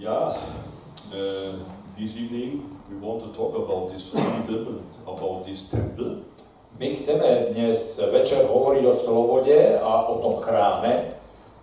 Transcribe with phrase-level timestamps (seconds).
[0.00, 0.32] Yeah,
[1.12, 1.58] uh,
[1.98, 6.24] this evening we want to talk about this freedom about this temple.
[6.80, 11.12] My chceme dnes večer hovoriť o slobode a o tom chráme.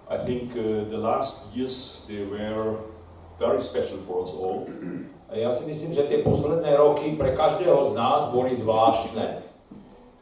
[0.06, 2.78] I think uh, the last years they were
[3.42, 4.70] very special for us all.
[5.34, 9.42] Ja si myslím, že tie posledné roky pre každého z nás boli zvláštne.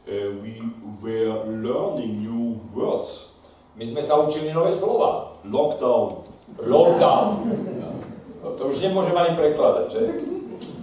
[0.08, 0.64] Uh, we
[1.04, 3.36] were learning new words.
[3.76, 5.36] My sme sa učili nové slova.
[5.44, 6.24] Lockdown,
[6.64, 7.28] Lockdown.
[8.56, 10.02] To už nemôžem ani prekladať, že?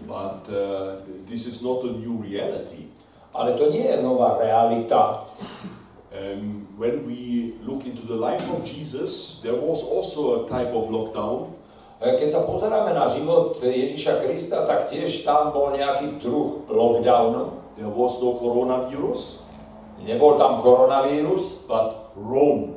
[0.06, 2.86] but uh, this is not a new reality.
[3.34, 5.26] Ale to nie je nová realita.
[6.14, 10.94] Um, when we look into the life of Jesus, there was also a type of
[10.94, 11.58] lockdown.
[11.98, 17.58] E, Keď sa pozeráme na život Ježiša Krista, tak tiež tam bol nejaký druh lockdownu.
[17.74, 19.42] There was no coronavirus,
[20.04, 22.76] Nebol tam koronavírus, but Rome,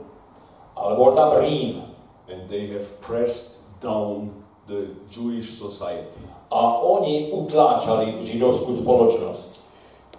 [0.79, 1.83] ale bol tam Rím.
[2.27, 4.31] and they have pressed down
[4.67, 6.23] the Jewish society.
[6.51, 9.51] A oni utláčali židovskú spoločnosť.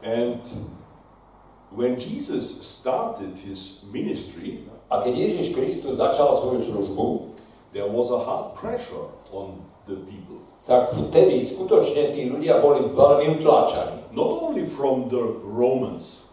[0.03, 0.44] And
[1.72, 7.06] when Jesus started his ministry, A keď Ježiš Kristus začal svoju službu,
[7.75, 10.40] there was a hard pressure on the people.
[10.64, 14.16] tak vtedy skutočne tí ľudia boli veľmi utláčaní.
[14.16, 16.28] Not only from the Romans,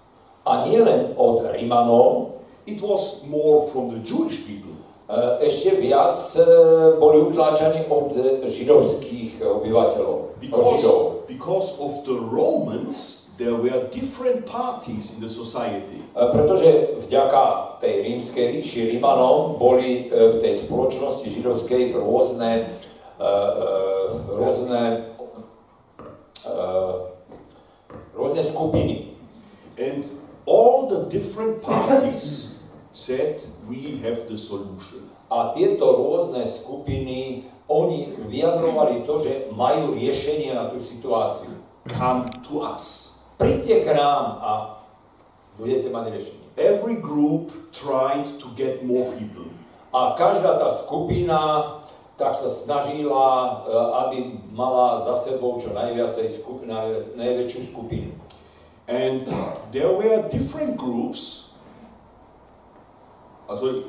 [0.45, 2.37] A nie len od Rimanov,
[2.69, 4.64] it was more from the Jewish people.
[5.09, 6.43] E, ešte viac e,
[6.97, 10.99] boli utláčaní od e, židovských obyvateľov, od Židov.
[11.29, 16.07] Because, because of the Romans, there were different parties in the society.
[16.15, 17.43] Pretože vďaka
[17.83, 22.71] tej rímskej ríši Rimanom boli v tej spoločnosti židovskej rôzne,
[24.31, 25.11] rôzne,
[28.15, 29.19] rôzne skupiny.
[29.75, 30.07] And
[30.47, 32.54] all the different parties
[32.95, 35.11] said, we have the solution.
[35.27, 41.59] A tieto rôzne skupiny, oni vyjadrovali to, že majú riešenie na tú situáciu.
[41.91, 43.19] Come to us.
[43.35, 44.51] Príďte k nám a
[45.59, 46.47] budete mať riešenie.
[46.55, 49.51] Every group tried to get more people.
[49.91, 51.83] A každá tá skupina
[52.15, 53.27] tak sa snažila,
[53.67, 53.75] e,
[54.07, 54.19] aby
[54.55, 58.15] mala za sebou čo najviacej skup, naj, najväčšiu skupinu.
[58.87, 59.27] And
[59.75, 61.44] there were different groups.
[63.45, 63.85] Ah, also,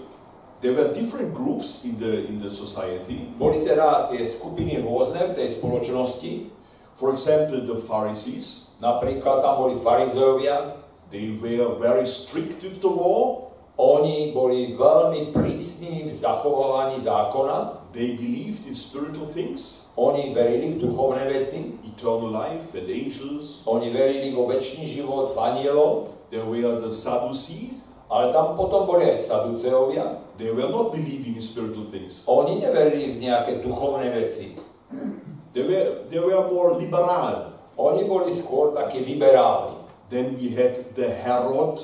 [0.61, 3.31] there were different groups in the, in the society.
[3.39, 6.51] Boli teda tie skupiny rôzne v tej spoločnosti.
[6.95, 8.71] For example, the Pharisees.
[8.79, 10.79] Napríklad tam boli farizeovia.
[11.11, 13.47] They were very strict with the law.
[13.75, 17.87] Oni boli veľmi prísni v zachovávaní zákona.
[17.91, 21.79] They believed in spiritual things, Oni verili v duchovné veci.
[21.87, 23.63] eternal life and angels.
[23.63, 26.11] Oni verili vo väčší život v anielov.
[26.27, 27.84] There were the Sadducees.
[28.05, 30.21] Ale tam potom boli aj saduceovia.
[30.37, 32.21] They were not believing in spiritual things.
[32.29, 34.53] Oni neverili v nejaké duchovné veci.
[35.55, 37.55] They were, they were more liberal.
[37.75, 39.73] Oni boli skôr takí liberáli.
[40.11, 41.81] Then we had the Herod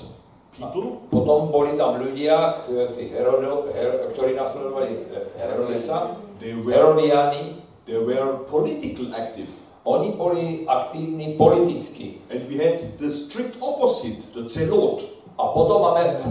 [0.54, 1.08] people.
[1.10, 7.64] Potom boli tam ľudia, k- tí Herodo, her, ktorí nasledovali eh, Herodesa, They were, Herodiani.
[7.90, 9.50] they were political active.
[9.82, 12.22] Oni boli aktívni politicky.
[12.30, 15.02] And we had the strict opposite, the Zelot.
[15.42, 16.22] A potom máme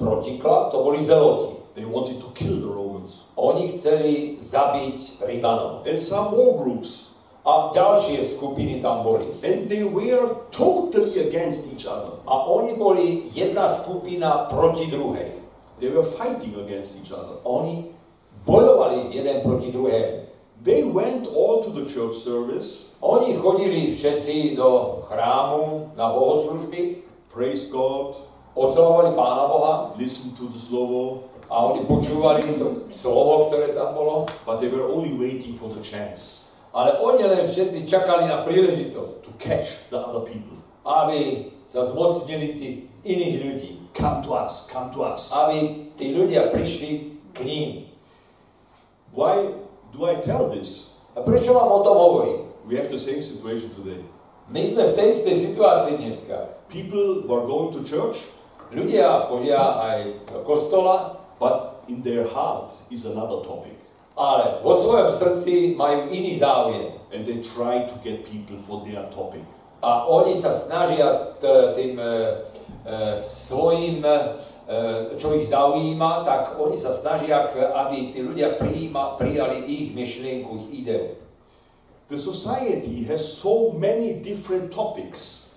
[0.00, 1.60] protiklad, to boli zeloti.
[1.76, 3.28] They wanted to kill the Romans.
[3.36, 5.84] Oni chceli zabiť Ribanov.
[5.84, 7.12] And some more groups.
[7.44, 9.28] A ďalšie skupiny tam boli.
[9.44, 12.18] And they were totally against each other.
[12.24, 15.38] A oni boli jedna skupina proti druhej.
[15.78, 17.38] They were fighting against each other.
[17.44, 17.94] Oni
[18.42, 20.26] bojovali jeden proti druhému.
[20.64, 26.96] They went all to the church service, Oni chodili všetci do chrámu na bohoslužby,
[27.30, 28.18] praise God,
[28.58, 34.26] oslavovali Pána Boha listened to the slovo, a oni počúvali to slovo, ktoré tam bolo.
[34.44, 39.14] but they were only waiting for the chance Ale oni len všetci čakali na príležitosť,
[39.24, 40.60] to catch the other people.
[40.84, 43.70] aby sa zmocnili tých iných ľudí.
[43.96, 45.32] Come to us, come to us.
[45.32, 47.68] Aby tí ľudia prišli k ním.
[49.16, 49.52] Why
[49.96, 50.96] do I tell this?
[51.16, 52.40] A prečo vám o tom hovorím?
[52.68, 54.04] We have the same situation today.
[54.52, 56.52] My sme v tej istej situácii dneska.
[56.68, 58.28] People were going to church,
[58.68, 59.98] Ľudia chodia aj
[60.28, 63.78] do kostola, but in their heart is another topic.
[64.18, 66.90] ale vo svojom srdci majú iný záujem.
[67.14, 69.46] And they try to get people for their topic.
[69.78, 71.38] A oni sa snažia
[71.70, 72.16] tým e, e,
[73.22, 74.16] svojim, e,
[75.14, 80.82] čo ich zaujíma, tak oni sa snažia, aby tí ľudia prijíma, prijali ich myšlienku, ich
[80.82, 81.14] ideu.
[82.10, 85.47] The society has so many different topics,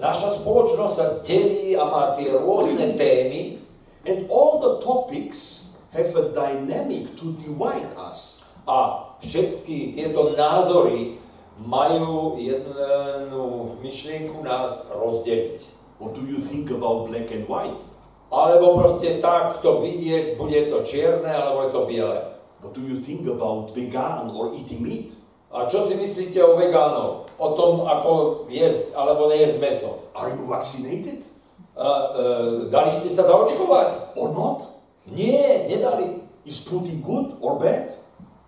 [0.00, 3.60] naša spoločnosť sa delí a má tie rôzne témy
[4.08, 8.40] and all the topics have a dynamic to divide us.
[8.64, 11.20] A všetky tieto názory
[11.60, 15.60] majú jednu myšlienku nás rozdeliť.
[16.00, 17.84] What do you think about black and white?
[18.32, 22.18] Alebo proste takto vidieť, bude to čierne, alebo je to biele.
[22.64, 25.19] What do you think about vegan or eating meat?
[25.50, 27.26] A čo si myslíte o vegánoch?
[27.34, 29.90] O tom, ako jesť alebo nejesť meso?
[30.14, 31.26] Are you vaccinated
[31.74, 32.24] A, e,
[32.70, 34.14] dali ste sa zaočkovať?
[34.14, 34.68] or not?
[35.08, 36.20] Nie, nedali.
[36.44, 37.96] Is Putin good or bad?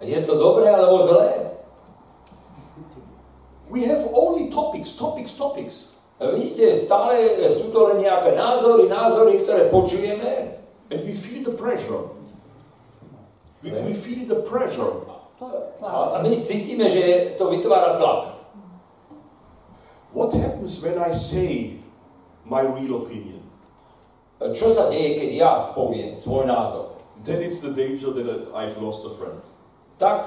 [0.04, 1.56] Je to dobré alebo zlé?
[3.72, 5.96] We have only topics, topics, topics.
[6.20, 10.60] Vidíte, stále sú to len nejaké názory, názory, ktoré počujeme
[10.92, 12.12] And we feel the pressure.
[13.64, 14.92] We, we feel the pressure.
[15.82, 18.42] A, my cítime, že to vytvára tlak.
[20.12, 21.80] What happens when I say
[22.44, 23.40] my real opinion?
[24.42, 26.98] Čo sa deje, keď ja poviem svoj názor?
[27.22, 29.38] Then it's the danger that I've lost a friend.
[30.02, 30.26] Tak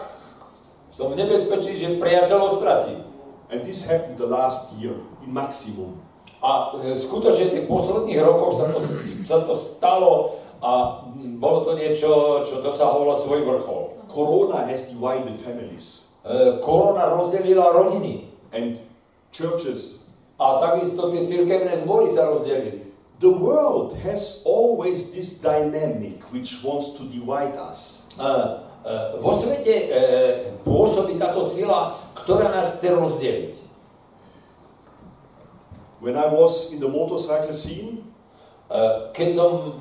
[0.87, 3.03] som v nebezpečí, že priateľov stratím.
[3.51, 5.99] And this happened the last year in maximum.
[6.39, 8.79] A e, skutočne v tých posledných rokoch sa to,
[9.27, 13.83] sa to stalo a mm, bolo to niečo, čo dosahovalo svoj vrchol.
[14.09, 18.79] Corona has divided families E, Korona rozdelila rodiny and
[19.31, 20.01] churches.
[20.35, 22.91] a takisto tie cirkevné zbory sa rozdelili.
[23.23, 28.09] The world has always this dynamic which wants to divide us.
[28.17, 29.75] E, e, Vo svete
[30.65, 33.55] pôsobí táto sila, ktorá nás chce rozdeliť.
[36.01, 38.01] When I was in the motorcycle scene,
[39.13, 39.77] Keď som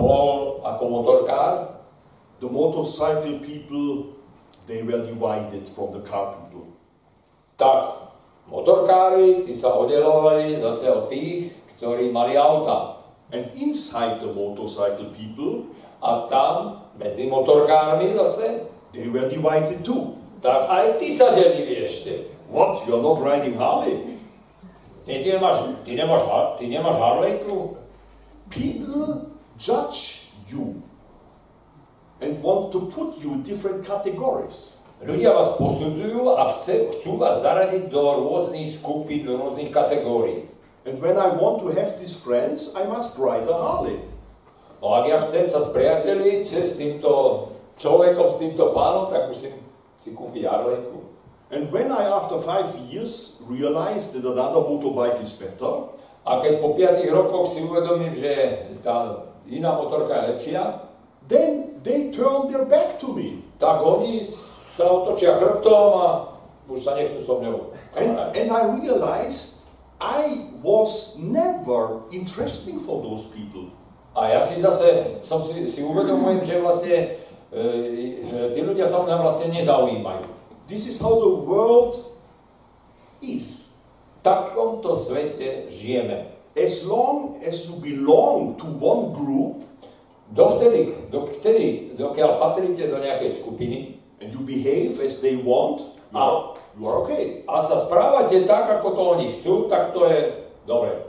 [0.00, 1.76] bol ako motorkár,
[2.40, 4.16] the motorcycle people
[4.64, 6.72] they were divided from the car people.
[7.60, 8.08] tak
[8.48, 13.04] motorkári, tí sa oddelovali zase od tých, ktorí mali auta.
[13.30, 15.68] And inside the motorcycle people,
[16.00, 20.16] A tam, medzi motorkármi zase, they were divided too.
[20.40, 22.24] tak aj ty sa delili ešte.
[22.48, 22.80] What?
[22.88, 24.16] You are not riding Harley?
[25.04, 26.24] Ty, ty nemáš, ty nemáš,
[26.56, 27.76] ty nemáš Harlejku?
[28.48, 29.28] People
[29.60, 30.82] judge you
[32.20, 34.72] and want to put you in different categories.
[35.00, 40.44] Ľudia vás posudzujú a chce, chcú vás zaradiť do rôznych skupín, do rôznych kategórií.
[40.84, 43.96] And when I want to have these friends, I must ride a Harley.
[44.84, 47.48] No ak ja chcem sa spriateliť s týmto
[47.80, 49.56] človekom, s týmto pánom, tak musím
[49.96, 51.00] si kúpiť Harlejku.
[51.48, 56.76] And when I, after five years, realized that another motorbike is better, A keď po
[56.76, 60.62] 5 rokoch si uvedomím, že tá iná motorka je lepšia,
[61.26, 63.50] then they turn their back to me.
[63.60, 64.24] tak oni
[64.72, 66.08] sa otočia chrbtom a
[66.64, 69.66] už sa nechcú so mňou And, and I realized
[69.98, 73.74] I was never interesting for those people.
[74.14, 76.96] A ja si zase, som si, si uvedomujem, že vlastne
[77.50, 80.24] e, e, tí ľudia sa mňa vlastne nezaujímajú.
[80.70, 82.14] This is how the world
[83.18, 83.76] is.
[84.22, 86.29] V takomto svete žijeme.
[86.58, 89.70] As long as you belong to one group
[90.30, 95.82] Dovtedy, dovtedy, dokiaľ patríte do nejakej skupiny and you behave as they want,
[96.14, 97.42] you are, you are okay.
[97.50, 101.02] a sa správate tak, ako to oni chcú, tak to je dobre.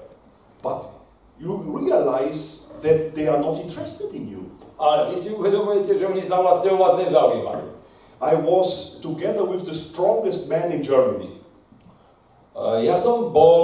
[0.65, 0.89] But
[1.37, 4.57] you realize that they are not interested in you.
[4.81, 7.77] Ale vy si uvedomujete, že oni sa vlastne o vás nezaujímajú.
[8.25, 11.40] I was together with the strongest man in Germany.
[12.51, 13.59] E, Ja som bol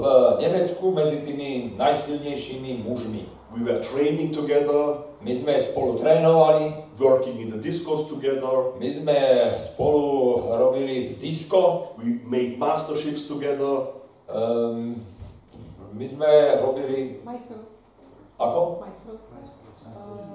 [0.00, 0.04] v
[0.40, 3.28] Nemecku medzi tými najsilnejšími mužmi.
[3.52, 9.14] We were training together, My sme spolu trénovali, working in the discos together, my sme
[9.54, 13.86] spolu robili v disco, we made masterships together.
[14.26, 14.98] um,
[15.94, 16.26] my sme
[16.58, 17.70] robili, Majstrov.
[18.34, 18.60] ako?
[18.82, 19.18] Majstrov.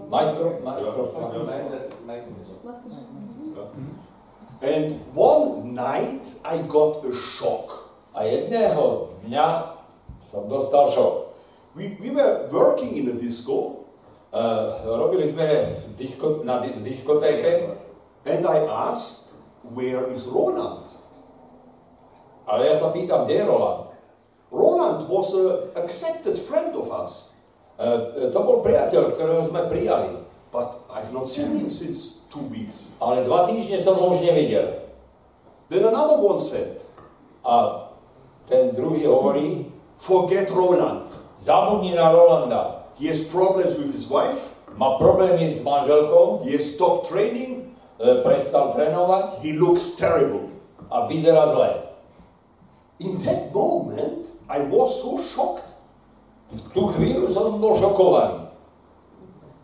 [0.08, 0.52] Majstrov?
[0.64, 1.08] Majstrov.
[4.64, 7.87] And one night I got a shock.
[8.18, 9.48] A jedného dňa
[10.18, 11.14] som dostal šok.
[11.78, 13.86] We, we were working in a disco
[14.28, 17.80] Uh, robili sme disko, na di- diskotéke,
[18.28, 18.60] and I
[18.92, 19.32] asked,
[19.64, 20.84] Where is Roland?
[22.44, 23.88] ale ja sa pýtam, kde je Roland?
[24.52, 27.32] Roland was an accepted friend of us,
[27.80, 30.20] Uh, to bol priateľ, ktorého sme prijali,
[30.52, 32.92] but I've not seen him since two weeks.
[33.00, 34.84] ale dva týždne som ho už nevidel.
[35.72, 36.84] Then another one said,
[37.48, 37.87] A
[38.48, 41.12] ten druhý hovorí, Forget Roland.
[41.38, 42.88] zabudni na Rolanda.
[42.98, 48.22] He has problems with his wife, Má problémy s manželkou, he has stopped training, e,
[48.22, 50.54] prestal trénovať he looks terrible.
[50.90, 51.82] a vyzerá zle.
[53.00, 55.66] In that moment, I was so shocked.
[56.54, 58.48] V tú chvíľu som bol šokovaný.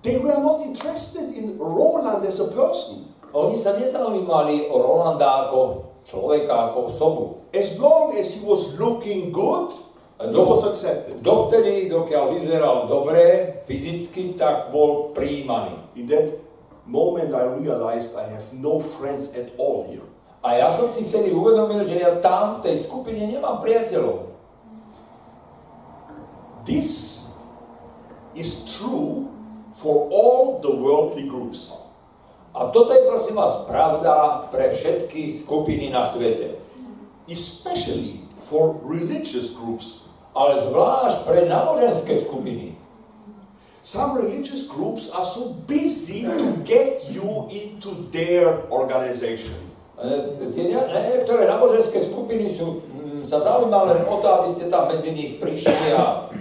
[0.04, 3.08] They were not interested in Roland as a person.
[3.32, 7.26] Oni sa nezaujímali o Rolanda ako človeka, ako osobu.
[7.56, 9.72] As long as he was looking good,
[10.24, 10.48] he No.
[10.48, 11.20] was accepted.
[11.20, 15.76] Dovtedy, dokiaľ vyzeral dobre, fyzicky, tak bol príjmaný.
[16.00, 16.32] In that
[16.88, 20.08] moment, I realized I have no friends at all here.
[20.44, 24.32] A ja som si vtedy uvedomil, že ja tam v tej skupine nemám priateľov.
[26.64, 27.24] This
[28.36, 29.28] is true
[29.76, 31.83] for all the worldly groups.
[32.54, 36.64] A toto je prosím vás pravda pre všetky skupiny na svete.
[37.28, 40.04] especially for religious groups.
[40.34, 42.74] Ale zvlášť pre náboženské skupiny.
[43.84, 49.60] Some religious groups are so busy to get you into their organization.
[50.00, 54.90] E, Tie niektoré náboženské skupiny sú, mm, sa zaujímajú len o to, aby ste tam
[54.90, 56.32] medzi nich prišli a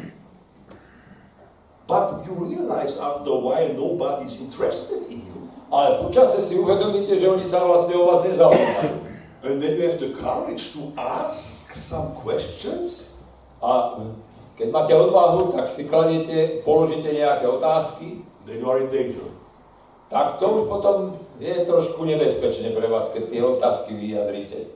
[1.84, 5.31] But you realize after a while nobody's interested in you.
[5.72, 9.08] Ale počase si uvedomíte, že oni sa vlastne o vás nezaujímajú.
[9.42, 13.16] And then you have the courage to ask some questions.
[13.58, 13.96] A
[14.54, 19.32] keď máte odvahu, tak si kladiete, položíte nejaké otázky, Then you are in danger.
[20.12, 24.68] tak to už potom je trošku nebezpečné pre vás, keď tie otázky vyjadríte.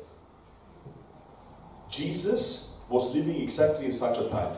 [1.92, 4.54] Jesus was living exactly in such a time.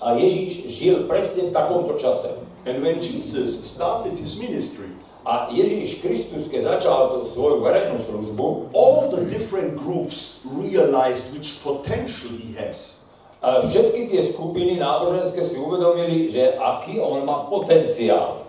[0.00, 2.32] A Ježíš žil presne v takomto čase.
[2.64, 4.88] And when Jesus started his ministry,
[5.26, 11.60] A Ježíš Kristus, keď začal tú svoju verejnú službu, all the different groups realized which
[11.60, 13.00] potential he has.
[13.40, 18.44] a všetky tie skupiny náboženské si uvedomili, že aký on má potenciál.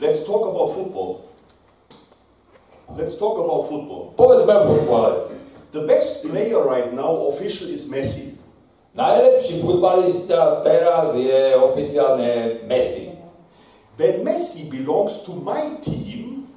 [0.00, 1.28] Let's talk about football.
[2.96, 4.16] Let's talk about football.
[4.16, 5.12] Povedzme o futbale.
[5.76, 8.40] The best player right now, official, is Messi.
[8.96, 13.12] Najlepší futbalista teraz je oficiálne Messi.
[13.96, 16.48] When Messi belongs to my team,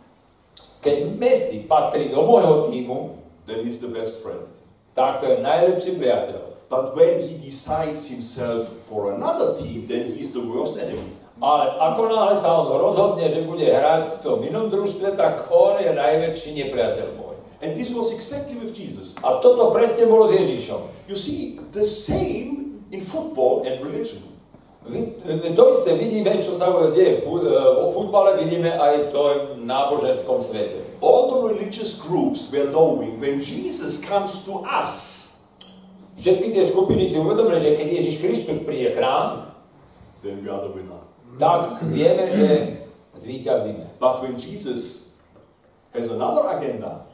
[0.80, 4.48] Keď Messi patrí do môjho týmu, then he's the best friend.
[4.96, 6.40] tak to je najlepší priateľ.
[6.72, 11.20] But when he decides himself for another team, then he's the worst enemy.
[11.40, 15.80] Ale ako náhle sa on rozhodne, že bude hrať v tom inom družstve, tak on
[15.80, 17.36] je najväčší nepriateľ môj.
[17.60, 19.20] And this was exactly with Jesus.
[19.20, 21.12] A toto presne bolo s Ježišom.
[21.12, 24.24] You see, the same in football and religion.
[25.56, 27.24] To isté vidíme, čo sa deje e,
[27.78, 29.34] vo futbale, vidíme aj v tom
[29.68, 30.80] náboženskom svete.
[31.04, 35.20] All the religious groups were knowing when Jesus comes to us,
[36.20, 39.56] Všetky tie skupiny si uvedomili, že keď Ježiš Kristus príde k nám,
[40.20, 41.00] then we are the winner.
[41.40, 42.48] tak vieme, že
[43.16, 43.96] zvíťazíme.
[44.04, 45.16] But when Jesus
[45.96, 47.08] has another agenda,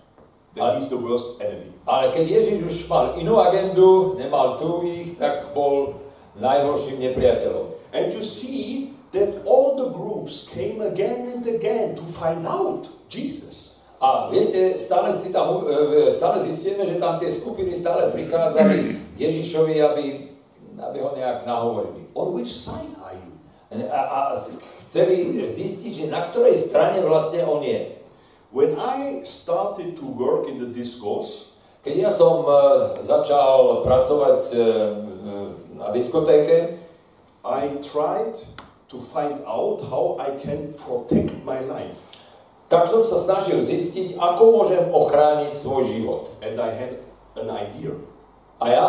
[0.57, 1.69] then Ale- he's the worst enemy.
[1.85, 6.01] Ale keď Ježiš už mal inú agendu, nemal tu ich, tak bol
[6.39, 7.65] najhorším nepriateľom.
[7.95, 13.79] And you see that all the groups came again and again to find out Jesus.
[14.03, 18.75] A viete, stále, si tam, e, stále zistíme, že tam tie skupiny stále prichádzali
[19.15, 20.05] k Ježišovi, aby,
[20.75, 22.03] aby ho nejak nahovorili.
[22.11, 23.33] On which side are you?
[23.87, 24.19] A, a
[24.83, 27.95] chceli zistiť, že na ktorej strane vlastne on je.
[28.51, 32.53] When I started to work in the discourse, Keď ja som e,
[33.05, 34.65] začal pracovať e, e,
[35.85, 36.81] na diskotéke,
[37.45, 38.33] I tried
[38.89, 42.15] to find out how I can protect my life.
[42.65, 46.33] tak som sa snažil zistiť, ako môžem ochrániť svoj život.
[46.41, 46.97] And I had
[47.37, 47.93] an idea.
[48.57, 48.85] A ja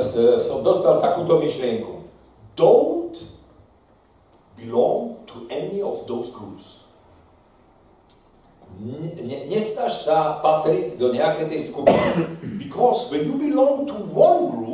[0.00, 2.08] s- som dostal takúto myšlienku.
[2.56, 3.12] Don't
[4.56, 6.88] belong to any of those groups.
[8.80, 12.24] Ne, ne, nestaž sa patriť do nejakej tej skupiny.
[12.56, 14.71] Because when you belong to one group,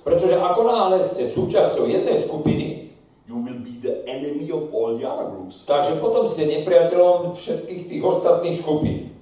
[0.00, 2.96] Pretože ako náhle ste súčasťou jednej skupiny,
[3.28, 5.62] you will be the enemy of all the other groups.
[5.68, 9.12] takže potom ste nepriateľom všetkých tých ostatných skupín.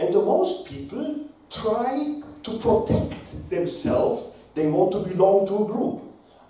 [0.00, 4.34] And the most people try to protect themselves.
[4.58, 5.94] They want to belong to a group.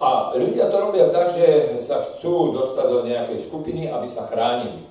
[0.01, 4.85] A ľudia to robia tak, že sa chcú dostať do nejakej skupiny, aby sa chránili.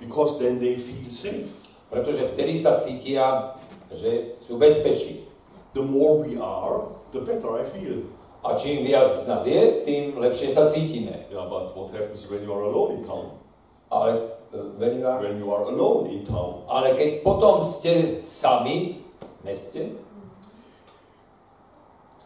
[0.00, 1.62] Because then they feel safe.
[1.88, 3.56] Pretože vtedy sa cítia,
[3.92, 5.24] že sú bezpečí.
[5.72, 8.02] The more we are, the better I feel.
[8.42, 11.30] A čím viac nás je, tým lepšie sa cítime.
[11.30, 13.38] Yeah, but what happens when you are alone in town?
[13.86, 18.18] Ale, e, when you are- When you are alone in town, ale keď potom ste
[18.18, 19.82] sami v meste,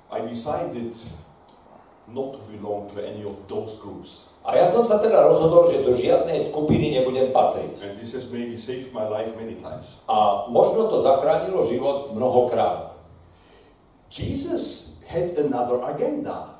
[0.09, 0.97] I decided
[2.09, 4.25] not to belong to any of those groups.
[4.47, 7.83] a ja som sa teda rozhodol, že do žiadnej skupiny nebudem patriť.
[7.83, 9.99] And this has maybe saved my life many times.
[10.07, 12.96] A možno to zachránilo život mnohokrát.
[14.11, 16.59] Jesus had another agenda.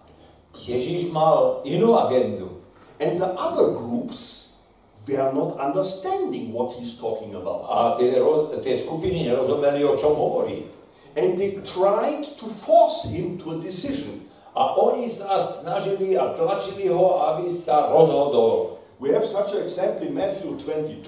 [0.57, 2.65] Ježíš mal inú agendu.
[2.97, 4.57] And the other groups
[5.05, 7.69] were not understanding what he's talking about.
[7.69, 8.17] A tie,
[8.65, 10.65] tie skupiny nerozumeli, o čom hovorí.
[11.17, 14.25] And they tried to force him to a decision.
[14.57, 18.81] A oni sa snažili a tlačili ho, aby sa rozhodol.
[18.97, 21.05] We have such an example in Matthew 22.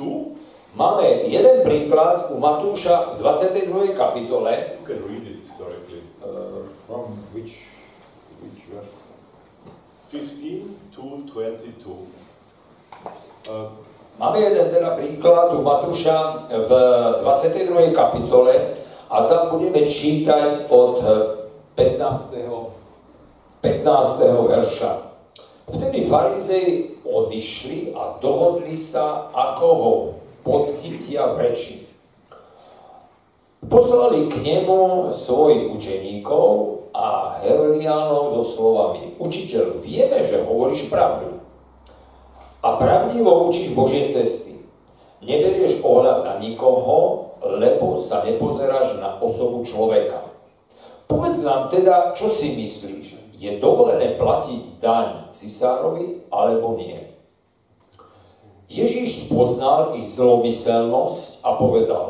[0.77, 3.97] Máme jeden príklad u Matúša v 22.
[3.97, 6.05] kapitole, You can read it directly.
[6.21, 7.65] uh, From which,
[8.45, 8.93] which verse?
[10.11, 11.93] 15 to 22.
[13.49, 13.69] Uh,
[14.19, 16.71] Máme jeden teda príklad u Matúša v
[17.23, 17.95] 22.
[17.95, 18.75] kapitole
[19.07, 20.99] a tam budeme čítať od
[21.77, 22.35] 15.
[23.63, 24.49] 15.
[24.49, 24.93] verša.
[25.71, 29.93] Vtedy farizei odišli a dohodli sa, ako ho
[30.43, 31.77] podchytia v reči.
[33.71, 41.39] Poslali k nemu svojich učeníkov a Herodiánov so slovami Učiteľu, vieme, že hovoríš pravdu
[42.59, 44.59] a pravdivo učíš Božie cesty.
[45.23, 50.27] Neberieš ohľad na nikoho, lebo sa nepozeráš na osobu človeka.
[51.07, 53.07] Povedz nám teda, čo si myslíš?
[53.39, 56.99] Je dovolené platiť daň cisárovi alebo nie?
[58.69, 62.07] Ježíš spoznal ich zlomyselnosť a povedal,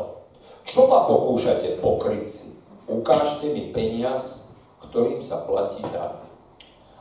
[0.65, 2.49] čo ma pokúšate pokryť si?
[2.89, 4.48] Ukážte mi peniaz,
[4.89, 6.17] ktorým sa platí daň.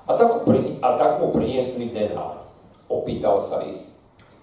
[0.09, 2.49] A tak, pri, a tak mu priniesli denár.
[2.89, 3.85] Opýtal sa ich,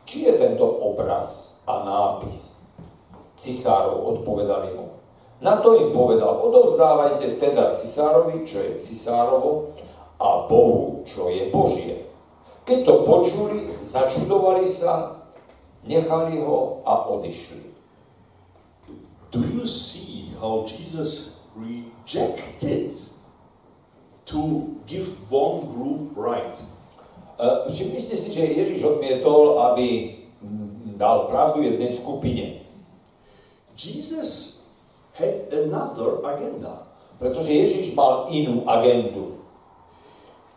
[0.05, 2.61] či je tento obraz a nápis.
[3.33, 5.01] Cisárov odpovedali mu.
[5.41, 9.73] Na to im povedal, odovzdávajte teda cisárovi, čo je cisárovo,
[10.15, 12.07] a Bohu, čo je Božie.
[12.63, 15.21] Keď to počuli, začudovali sa,
[15.83, 17.75] nechali ho a odišli.
[19.29, 22.95] Do you see how Jesus rejected
[24.25, 26.55] to give one group right?
[27.38, 30.17] E, Všimli ste si, že Ježiš odmietol, aby
[30.95, 32.63] dal pravdu jednej skupine.
[33.76, 34.63] Jesus
[35.13, 36.88] had another agenda.
[37.19, 39.39] Pretože Ježiš mal inú agendu.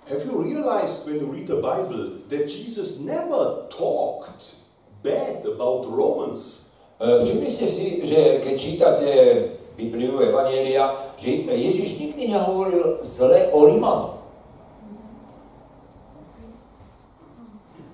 [0.09, 4.57] Have you realized when you read the Bible that Jesus never talked
[5.05, 6.71] bad about Romans?
[6.97, 9.09] E, Všimli ste si, že keď čítate
[9.79, 14.19] Bibliu, Evanielia, že Ježiš nikdy nehovoril zle o Rímanu.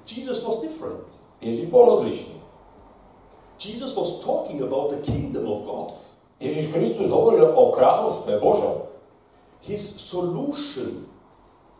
[0.09, 1.05] Jesus was different.
[1.44, 2.40] Ježiš bol odlišný.
[3.61, 5.92] Jesus was talking about the kingdom of God.
[6.40, 8.88] Ježiš Kristus hovoril o kráľovstve Božom.
[9.61, 11.09] His solution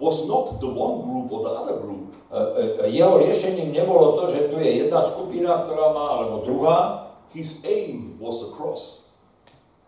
[0.01, 2.17] was not the one group or the other group.
[2.33, 2.41] E,
[2.85, 7.09] e, Jeho riešením nebolo to, že tu je jedna skupina, ktorá má, alebo druhá.
[7.33, 9.04] His aim was the cross.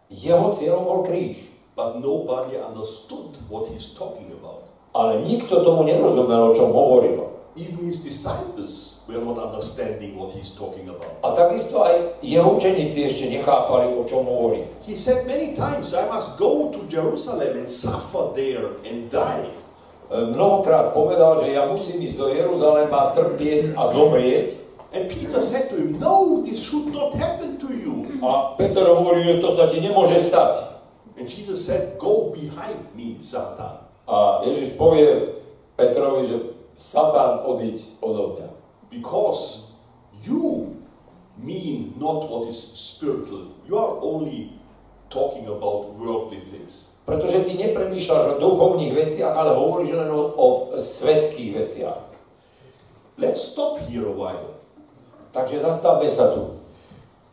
[0.07, 1.51] Jeho cieľom bol kríž.
[1.77, 4.65] But nobody understood what he's talking about.
[4.97, 7.37] Ale nikto tomu nerozumel, o čom hovoril.
[7.57, 11.21] Even his disciples were not understanding what he's talking about.
[11.25, 14.69] A takisto aj jeho učeníci ešte nechápali, o čom hovorí.
[14.89, 19.49] He said many times, I must go to Jerusalem and suffer there and die.
[20.09, 24.49] E, Mnohokrát povedal, že ja musím ísť do Jeruzalema, trpieť a zomrieť.
[24.97, 28.06] And Peter said to him, No, this should not happen to you.
[28.23, 30.77] A Peter hovorí, že to sa ti nemôže stať.
[31.17, 33.89] And Jesus said, Go behind me, Satan.
[34.05, 35.41] A Ježiš povie
[35.75, 36.37] Petrovi, že
[36.77, 38.49] Satan odíď odo mňa.
[38.93, 39.73] Because
[40.23, 40.77] you
[41.41, 43.57] mean not what is spiritual.
[43.65, 44.53] You are only
[45.09, 46.97] talking about worldly things.
[47.07, 52.03] Pretože ty nepremýšľaš o duchovných veciach, ale hovoríš len o, o svetských veciach.
[53.17, 54.59] Let's stop here a while.
[55.31, 56.66] Takže zastavme sa tu.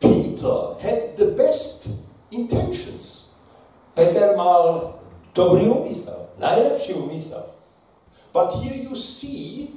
[0.04, 3.32] Peter had the best intentions.
[3.96, 4.94] Peter mal
[5.32, 7.56] dobrý úmysel, najlepší úmysel.
[8.36, 9.72] But here you see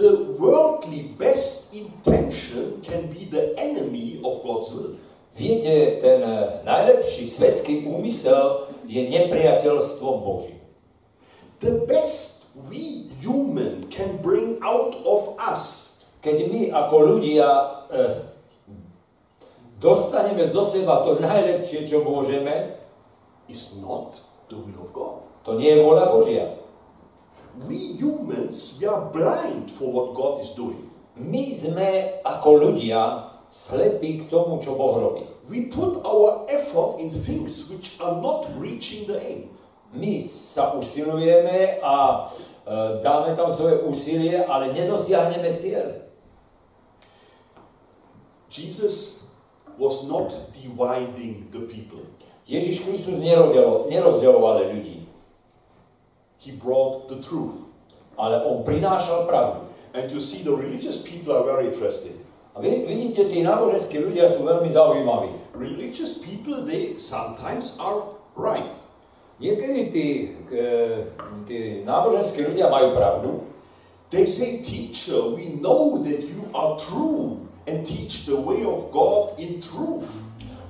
[0.00, 4.96] the worldly best intention can be the enemy of God's will.
[5.36, 6.24] Viete, ten
[6.64, 10.58] najlepší svetský úmysel je nepriateľstvom Božím.
[11.60, 17.48] The best we human can bring out of us Keď my ako ľudia
[17.88, 18.39] eh,
[19.80, 22.76] dostaneme zo seba to najlepšie, čo môžeme,
[23.48, 25.30] is not the will of God.
[25.44, 26.46] to nie je vôľa Božia.
[27.66, 30.86] We humans, we are blind for what God is doing.
[31.18, 35.26] My sme ako ľudia slepí k tomu, čo Boh robí.
[35.50, 39.50] We put our effort in things which are not reaching the aim.
[39.90, 46.06] My sa usilujeme a e, dáme tam svoje úsilie, ale nedosiahneme cieľ.
[48.46, 49.09] Jesus
[49.80, 52.04] was not dividing the people.
[52.44, 55.08] Ježiš Kristus nerozdelo- nerozdeľoval ľudí,
[56.40, 57.70] He brought the truth.
[58.20, 59.64] ale on prinášal pravdu.
[59.96, 62.20] And you see, the religious people are very interesting.
[62.54, 65.30] A vy vidíte, tí náboženskí ľudia sú veľmi zaujímaví.
[65.56, 68.04] Religious people, they sometimes are
[68.36, 68.76] right.
[69.40, 70.06] Niekedy tí,
[71.48, 73.30] tí náboženskí ľudia majú pravdu.
[74.12, 79.38] They say, Teacher, we know that you are true and teach the way of God
[79.38, 80.10] in truth.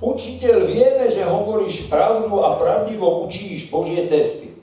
[0.01, 4.53] Učiteľ, vieme, že hovoríš pravdu a pravdivo učíš Božie cesty.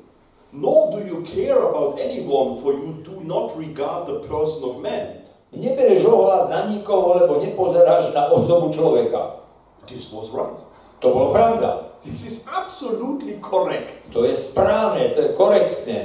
[0.50, 5.22] Nor do you care about anyone, for you do not regard the person of man.
[5.54, 9.46] Nebereš ohľad na nikoho, lebo nepozeráš na osobu človeka.
[9.86, 10.58] This was right.
[11.00, 11.94] To bolo pravda.
[12.02, 14.10] This is absolutely correct.
[14.10, 16.00] To je správne, to je korektné.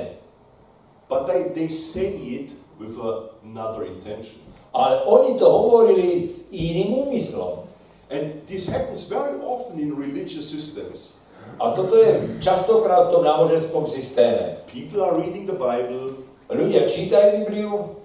[1.09, 2.97] But they, they say it with
[3.41, 4.52] another intention.
[4.73, 7.69] Ale oni to hovorili s iným úmyslom.
[8.09, 11.21] And this happens very often in religious systems.
[11.61, 14.57] A toto je častokrát v tom náboženskom systéme.
[14.69, 17.97] People are reading the Bible, Ľudia čítajú Bibliu,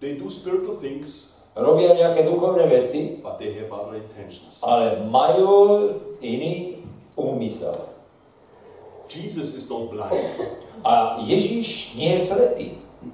[0.00, 4.62] they do spiritual things, robia nejaké duchovné veci, but they have other intentions.
[4.64, 5.90] ale majú
[6.24, 6.80] iný
[7.12, 7.90] úmysel.
[9.12, 10.16] Jesus is not blind.
[10.80, 12.68] A Ježíš nie je slepý.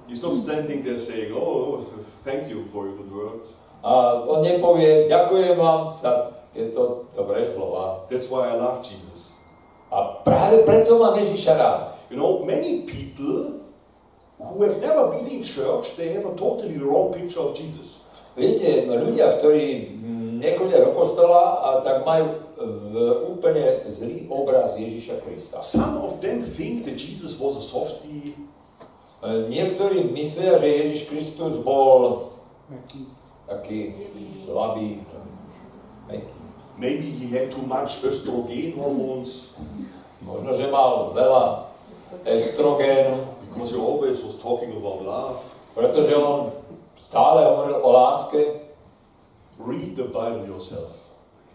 [0.06, 1.84] He's not standing there saying, Oh,
[2.24, 3.48] thank you for your good words.
[3.84, 8.08] A on nepovie, ďakujem vám za tieto dobré slova.
[8.10, 9.38] That's why I love Jesus.
[9.88, 11.80] A práve preto mám Ježíša rád.
[12.10, 13.62] You know, many people
[14.36, 18.04] who have never been in church, they have a totally wrong picture of Jesus.
[18.34, 22.92] Viete, ľudia, ktorí mm, nechodia do kostola a tak majú v,
[23.34, 25.58] úplne zlý obraz Ježíša Krista.
[25.62, 28.57] Some of them think that Jesus was a softie, E,
[29.24, 32.30] Niektorí myslia, že Ježiš Kristus bol
[33.50, 33.96] taký
[34.38, 35.02] slabý,
[36.78, 39.50] maybe he had too much estrogen hormones,
[40.22, 41.72] Možno, že mal veľa
[42.26, 45.38] estrogénu, because he always was talking about love.
[45.78, 46.52] pretože on
[46.98, 48.42] stále hovoril o láske.
[49.58, 50.94] Read the Bible yourself.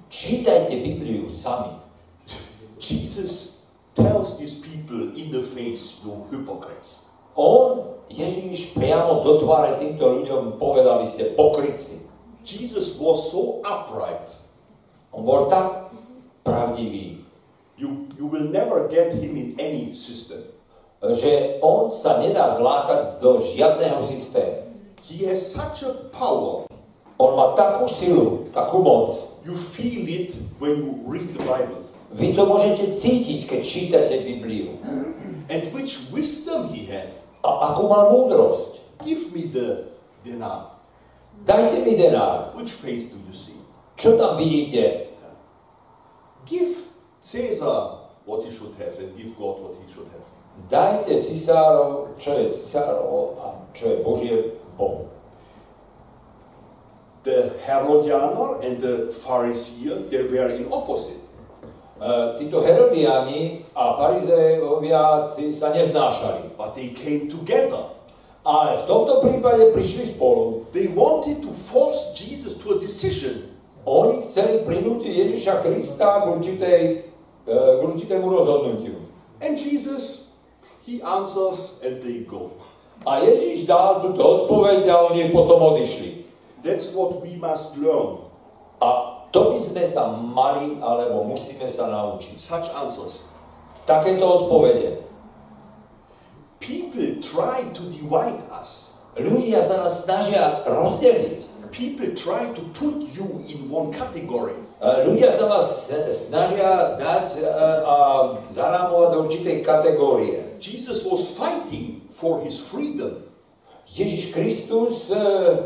[0.10, 1.76] Čítajte Bibliu sami.
[2.80, 3.63] Jesus
[3.95, 7.12] tells these people in the face, you hypocrites.
[7.34, 12.06] On, Ježíš, priamo do tváre týmto ľuďom povedal, vy ste pokrytci.
[12.46, 14.30] Jesus was so upright.
[15.10, 15.93] On bol tak
[16.43, 17.24] pravdivý,
[17.74, 20.54] You, you will never get him in any system.
[21.12, 24.72] že on sa nedá zlákať do žiadneho systému.
[25.04, 26.63] He has such a power.
[27.19, 29.12] On má takú silu, takú moc.
[29.43, 30.32] You feel it
[30.63, 31.84] when you read the Bible.
[32.15, 34.80] Vy to môžete cítiť, keď čítate Bibliu.
[35.52, 37.12] And which wisdom he had.
[37.44, 39.04] A akú mal múdrosť.
[39.04, 39.92] Give me the
[40.24, 40.80] dinar.
[41.44, 42.56] Dajte mi denár.
[42.56, 43.60] Which face do you see?
[44.00, 45.12] Čo tam vidíte?
[46.48, 46.72] Give
[47.24, 50.28] Caesar what he should have and give God what he should have.
[50.70, 54.38] Dajte cisárov, čo je cisárov a čo je Božie
[54.78, 55.10] Bohu.
[57.24, 61.23] The Herodianer and the Pharisee, they were in opposite.
[62.04, 66.52] E, títo Herodiani a farizeovia tí sa neznášali.
[66.60, 67.96] But they came together.
[68.44, 70.68] Ale v tomto prípade prišli spolu.
[70.76, 73.48] They wanted to force Jesus to a decision.
[73.88, 76.82] Oni chceli prinútiť Ježiša Krista k, určitej,
[77.48, 79.00] e, k určitému rozhodnutiu.
[79.39, 80.36] And Jesus,
[80.84, 82.52] he answers and they go.
[83.08, 86.28] A Ježiš dal túto odpoveď a oni potom odišli.
[86.68, 88.28] That's what we must learn.
[88.84, 92.38] A to by sme sa mali, alebo musíme sa naučiť.
[92.38, 93.26] Such answers.
[93.82, 95.02] Takéto odpovede.
[96.62, 98.93] People try to divide us.
[99.17, 101.50] Ľudia sa nás snažia rozdeliť.
[101.74, 104.54] People try to put you in one category.
[104.78, 107.50] E, Ľudia sa vás snažia dať e,
[107.82, 107.96] a
[108.54, 110.62] zarámovať do určitej kategórie.
[110.62, 113.26] Jesus was fighting for his freedom.
[113.89, 115.17] Ježiš Kristus e,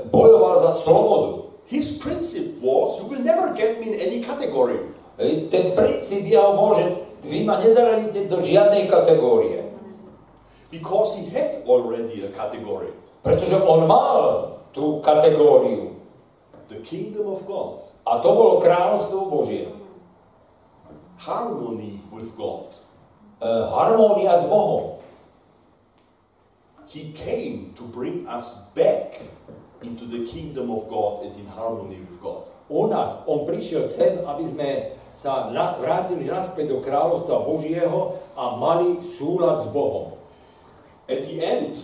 [0.08, 1.47] bojoval za slobodu.
[1.68, 4.80] His principle was, you will never get me in any category.
[5.52, 6.86] Ten princíp jeho bol, že
[7.28, 9.68] vy ma nezaradíte do žiadnej kategórie.
[10.72, 12.96] Because he had already a category.
[13.20, 14.20] Pretože on mal
[14.72, 16.00] tú kategóriu.
[16.72, 17.84] The kingdom of God.
[18.08, 19.68] A to bolo kráľovstvo Božie.
[21.20, 22.72] Harmony with God.
[23.40, 25.04] E, Harmónia s Bohom.
[26.88, 29.20] He came to bring us back
[29.84, 32.50] into the kingdom of God and in harmony with God.
[32.68, 34.70] U nás, on prišiel sem, aby sme
[35.16, 40.20] sa vrátili naspäť do kráľovstva Božieho a mali súlad s Bohom.
[41.08, 41.80] At the end,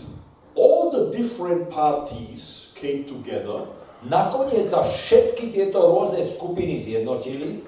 [0.53, 3.71] all the different parties came together
[4.03, 7.63] Nakoniec sa všetky tieto rôzne skupiny zjednotili,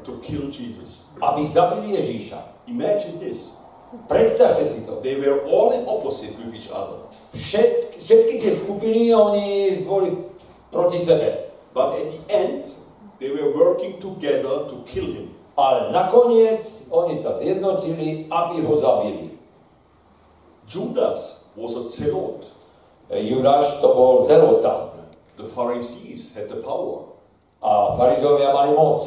[0.00, 1.04] to kill Jesus.
[1.20, 2.40] aby zabili Ježíša.
[2.72, 3.60] Imagine this.
[4.08, 5.00] Predstavte si to.
[5.00, 7.08] They were all in opposite with each other.
[7.34, 10.12] Všetky, všetky tie skupiny, oni boli
[10.70, 11.50] proti sebe.
[11.74, 12.70] But at the end,
[13.18, 15.34] they were working together to kill him.
[15.56, 19.38] Ale nakoniec oni sa zjednotili, aby ho zabili.
[20.66, 22.46] Judas was a zealot.
[23.10, 24.90] Judáš to bol zelota
[25.36, 27.14] The Pharisees had the power.
[27.64, 29.00] a farizovia mali moc.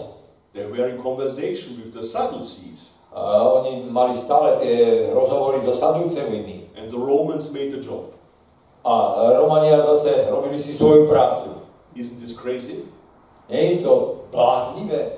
[0.53, 6.57] They were in conversation with the Sadducees, A oni mali stále tie rozhovory so Sadúcevými.
[6.77, 8.13] and the Romans made the job.
[8.85, 11.49] A Romania zase robili si svoju prácu.
[11.95, 12.85] Isn't this crazy?
[13.49, 15.11] Nie je to bláznivé?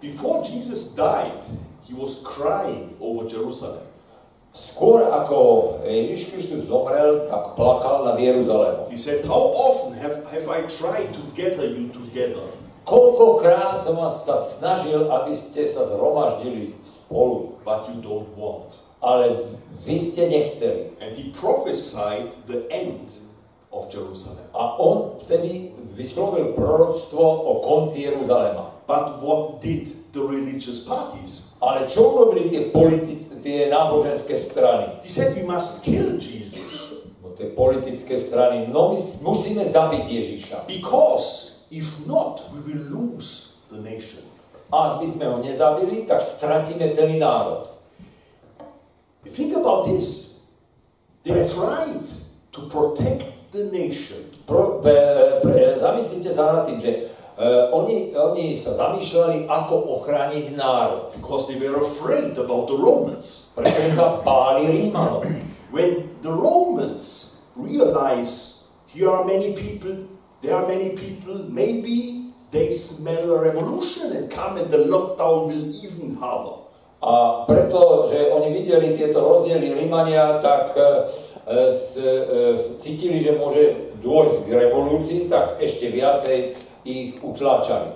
[0.00, 1.42] Before Jesus died,
[1.88, 3.82] he was crying over Jerusalem.
[4.54, 5.38] Skôr ako
[5.82, 8.86] Ježiš Kristus zomrel, tak plakal nad Jeruzalémom.
[8.86, 12.46] He said, How often have, have I tried to gather you together?
[12.84, 18.76] Koľkokrát som vás sa snažil, aby ste sa zhromaždili spolu, But you don't want.
[19.00, 19.36] ale
[19.84, 20.92] vy ste nechceli.
[21.00, 23.12] And he prophesied the end
[23.68, 24.44] of Jerusalem.
[24.52, 28.72] A on vtedy vyslovil proroctvo o konci Jeruzalema.
[28.84, 31.56] But what did the religious parties?
[31.60, 35.00] Ale čo urobili tie, politi- tie náboženské strany?
[35.00, 36.92] He said, We must kill Jesus.
[37.24, 40.56] No, tie politické strany, no my musíme zabiť Ježiša.
[40.68, 44.22] Because if not, we will lose the nation.
[44.70, 47.66] A ak by sme ho nezabili, tak stratíme celý národ.
[49.26, 50.38] Think about this.
[51.26, 52.06] They tried
[52.54, 54.30] to protect the nation.
[54.46, 54.94] Pro, be,
[55.42, 61.04] pre, zamyslite sa nad tým, že uh, oni, oni sa zamýšľali, ako ochrániť národ.
[61.24, 63.48] because they were afraid about the Romans.
[63.56, 65.24] Pretože sa báli Rímanov.
[65.72, 70.13] When the Romans realize here are many people,
[70.44, 75.68] there are many people, maybe they smell a revolution and come and the lockdown will
[75.84, 76.60] even harder.
[77.04, 83.36] A preto, že oni videli tieto rozdiely Rímania, tak e, e, s, e, cítili, že
[83.36, 86.56] môže dôjsť k revolúcii, tak ešte viacej
[86.88, 87.92] ich utláčali.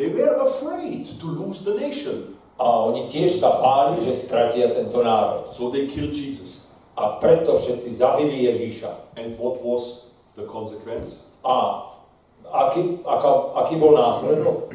[0.00, 2.40] They were afraid to lose the nation.
[2.56, 5.52] A oni tiež sa báli, že stratia tento národ.
[5.52, 6.64] So they killed Jesus.
[6.96, 9.20] A preto všetci zabili Ježíša.
[9.20, 11.33] And what was the consequence?
[11.44, 11.56] A
[12.48, 13.30] aký, aká,
[13.60, 14.72] aký bol následok?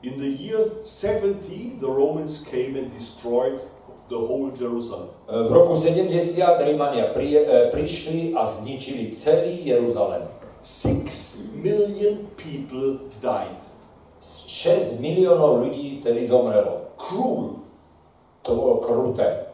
[0.00, 3.60] In the year 70, the Romans came and destroyed
[4.08, 5.08] the whole Jerusalem.
[5.28, 6.12] E, V roku 70
[6.60, 10.28] Rímania pri, e, prišli a zničili celý Jeruzalem.
[10.60, 13.60] Six million people died.
[14.20, 16.92] 6 miliónov ľudí tedy zomrelo.
[17.00, 17.64] Cruel.
[18.44, 19.48] To bolo kruté.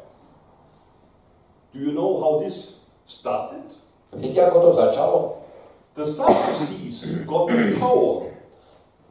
[1.70, 3.66] Do you know how this started?
[4.14, 5.18] Viete, ako to začalo?
[5.96, 8.28] The Sadducees got the power.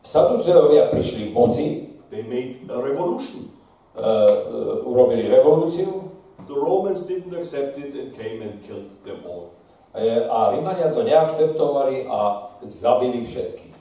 [0.06, 1.68] Saduceovia prišli k moci,
[2.14, 3.50] They made a revolution.
[3.96, 6.14] Uh, uh, e, e, urobili revolúciu
[6.46, 9.58] The Romans didn't accept it and came and killed them all.
[9.96, 13.76] a Rímania to neakceptovali a zabili všetkých.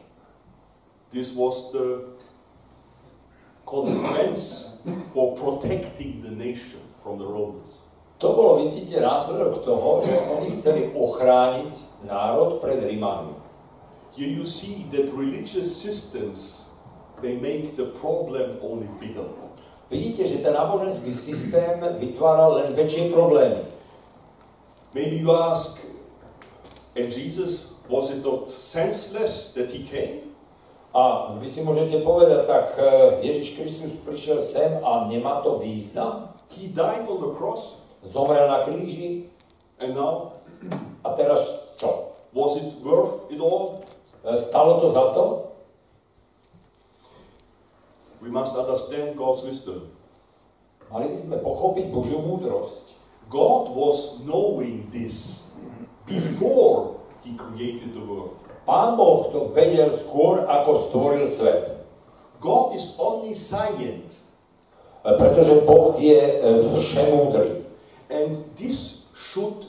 [1.13, 2.17] This was the
[3.67, 4.79] consequence
[5.13, 7.84] for protecting the nation from the Romans.
[8.25, 11.77] To bolo, vidíte, následok toho, že oni chceli ochrániť
[12.09, 13.37] národ pred Rímanmi.
[14.17, 16.65] Here you see that religious systems
[17.21, 19.29] they make the problem only bigger.
[19.93, 23.69] Vidíte, že ten náboženský systém vytváral len väčšie problémy.
[24.97, 25.85] Maybe you ask,
[26.97, 30.33] and Jesus, was it not senseless that he came?
[30.97, 36.33] A vy si môžete povedať, tak e, Ježiš Kristus prišiel sem a nemá to význam?
[36.57, 39.27] He died on the cross, Zomrel na kríži
[39.81, 40.37] and now
[41.03, 42.15] a teraz čo?
[42.35, 43.85] was it worth it all?
[44.25, 45.25] E, Stalo to za to?
[48.21, 49.93] We must understand God's wisdom.
[50.89, 53.01] Mali by sme pochopiť Božiu múdrosť.
[53.29, 55.51] God was knowing this
[56.05, 58.37] before he created the world.
[58.65, 61.85] Pán Boh to vedel skôr, ako stvoril svet.
[62.41, 64.25] God is omniscient,
[65.05, 67.64] E, Pretože Boh je e, všemúdry.
[68.11, 69.67] And this should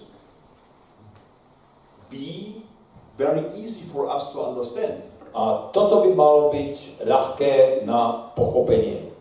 [2.10, 2.64] be
[3.18, 5.04] very easy for us to understand.
[5.36, 9.12] A toto by malo byť ľahké na pochopenie.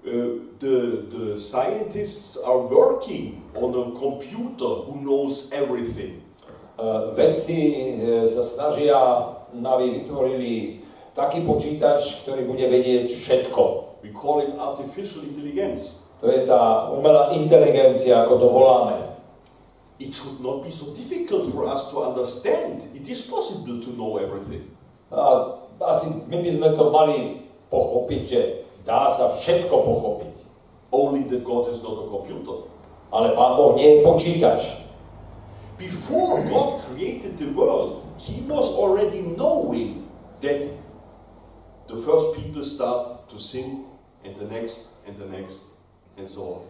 [0.00, 6.22] Uh, the, the scientists are working on a computer who knows everything.
[6.80, 8.96] E, Vedci e, sa snažia,
[9.52, 10.80] aby vytvorili
[11.12, 13.62] taký počítač, ktorý bude vedieť všetko.
[14.00, 15.99] We call it artificial intelligence.
[16.20, 18.96] To je tá umelá inteligencia, ako to voláme.
[20.00, 22.84] It should not be so difficult for us to understand.
[22.92, 24.68] It is possible to know everything.
[25.08, 27.18] A asi my by sme to mali
[27.72, 28.40] pochopiť, že
[28.84, 30.36] dá sa všetko pochopiť.
[30.92, 32.68] Only that God is not a computer.
[33.12, 34.60] Ale Pán Boh nie je počítač.
[35.80, 40.04] Before God created the world, He was already knowing
[40.44, 40.76] that
[41.88, 43.88] the first people start to sin,
[44.20, 45.69] and the next, and the next,
[46.20, 46.62] and so on.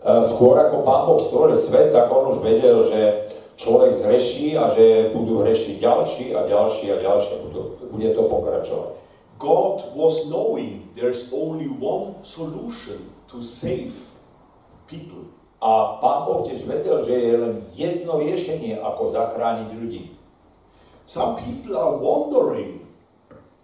[0.00, 3.28] E, Skôr ako Pán Boh stvoril svet, tak on už vedel, že
[3.60, 7.34] človek zreší a že budú hrešiť ďalší a ďalší a ďalší.
[7.44, 7.60] Budú,
[7.92, 8.92] bude to pokračovať.
[9.38, 13.94] God was knowing there's only one solution to save
[14.90, 15.30] people.
[15.58, 20.14] A Pán Boh tiež vedel, že je len jedno riešenie, ako zachrániť ľudí.
[21.02, 22.86] Some people are wondering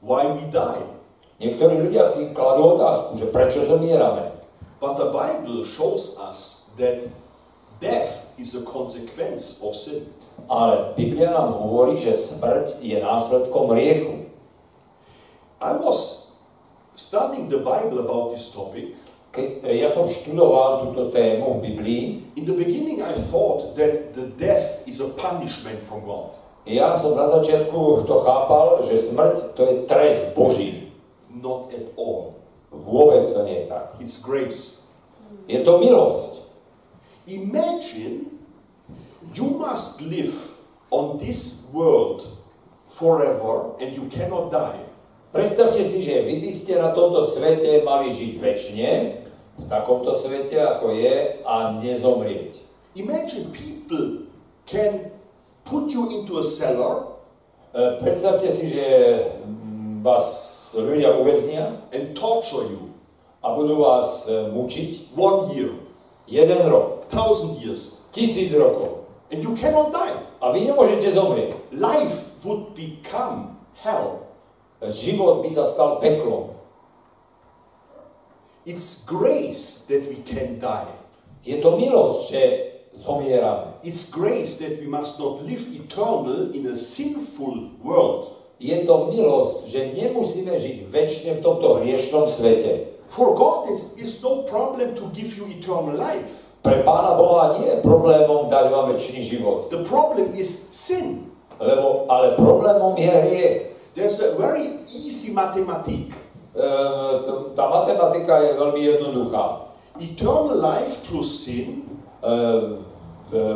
[0.03, 0.83] why we die.
[1.39, 4.34] Niektorí ľudia si kladú otázku, že prečo zomierame.
[4.85, 7.09] But the Bible shows us that
[7.81, 10.12] death is a consequence of sin.
[10.44, 14.29] Ale Biblia nám hovorí, že smrť je následkom riechu.
[15.57, 16.29] I was
[16.92, 18.92] studying the Bible about this topic.
[19.33, 22.05] Ke, ja som študoval túto tému v Biblii.
[22.37, 26.37] In the beginning, I thought that the death is a punishment from God.
[26.68, 30.92] Ja som na začiatku to chápal, že smrť to je trest Boží.
[31.33, 32.37] Not at all.
[32.75, 33.97] Vôbec to nie je tak.
[34.03, 34.74] It's grace.
[35.49, 36.33] Je to milosť.
[37.29, 38.29] Imagine
[39.33, 40.35] you must live
[40.92, 42.25] on this world
[42.88, 44.81] forever and you cannot die.
[45.35, 48.90] Predstavte si, že vy by ste na tomto svete mali žiť väčšine,
[49.55, 52.53] v takomto svete, ako je, a nezomrieť.
[52.94, 54.31] Imagine people
[54.62, 55.11] can
[55.66, 57.14] put you into a cellar
[57.75, 58.87] E, Predstavte si, že
[59.42, 62.93] mm, vás ľudia uväznia and torture you
[63.44, 65.76] a budú vás e, mučiť one year,
[66.24, 69.04] jeden rok, thousand years, tisíc rokov.
[69.35, 70.14] and you cannot die.
[70.40, 71.57] A vy nemôžete zomrieť.
[71.74, 74.30] Life would become hell.
[74.85, 76.54] Život by sa stal peklom.
[78.64, 80.88] It's grace that we can die.
[81.44, 82.42] Je to milosť, že
[82.92, 83.76] zomierame.
[83.85, 88.33] It's grace that we must not live eternal in a sinful world.
[88.61, 92.93] Je to milosť, že nemusíme žiť väčšine v tomto hriešnom svete.
[93.09, 96.45] For God, it's, it's no problem to give you eternal life.
[96.64, 99.69] Pre Pána Boha nie je problémom dať vám väčší život.
[99.69, 101.29] The problem is sin.
[101.61, 103.57] Lebo, ale problémom je hriech.
[103.95, 106.17] There's a very easy mathematic.
[106.57, 106.69] E,
[107.23, 109.71] to, tá matematika je veľmi jednoduchá.
[110.01, 111.85] Eternal life plus sin
[112.25, 112.33] e,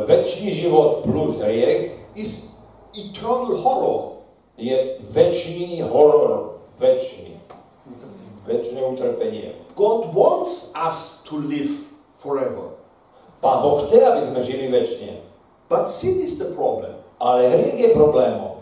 [0.05, 2.61] väčší život plus hriech is
[2.93, 4.19] eternal horror.
[4.59, 7.38] je väčší horor, väčší.
[8.49, 9.53] Väčšie utrpenie.
[9.77, 12.73] God wants us to live forever.
[13.39, 15.21] Pán Boh chce, aby sme žili väčšine.
[15.69, 16.97] But sin is the problem.
[17.21, 18.59] Ale hriech je problémom.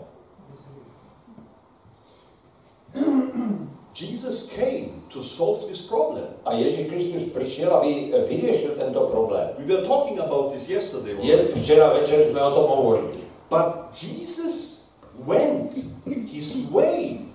[3.98, 6.28] Jesus came to solve this problem.
[6.44, 9.56] A Ježiš Kristus prišiel, aby vyriešil tento problém.
[9.58, 11.18] We were talking about this yesterday.
[11.18, 13.24] Je, včera večer sme o tom hovorili.
[13.50, 14.86] But Jesus
[15.26, 15.74] went
[16.06, 17.26] his way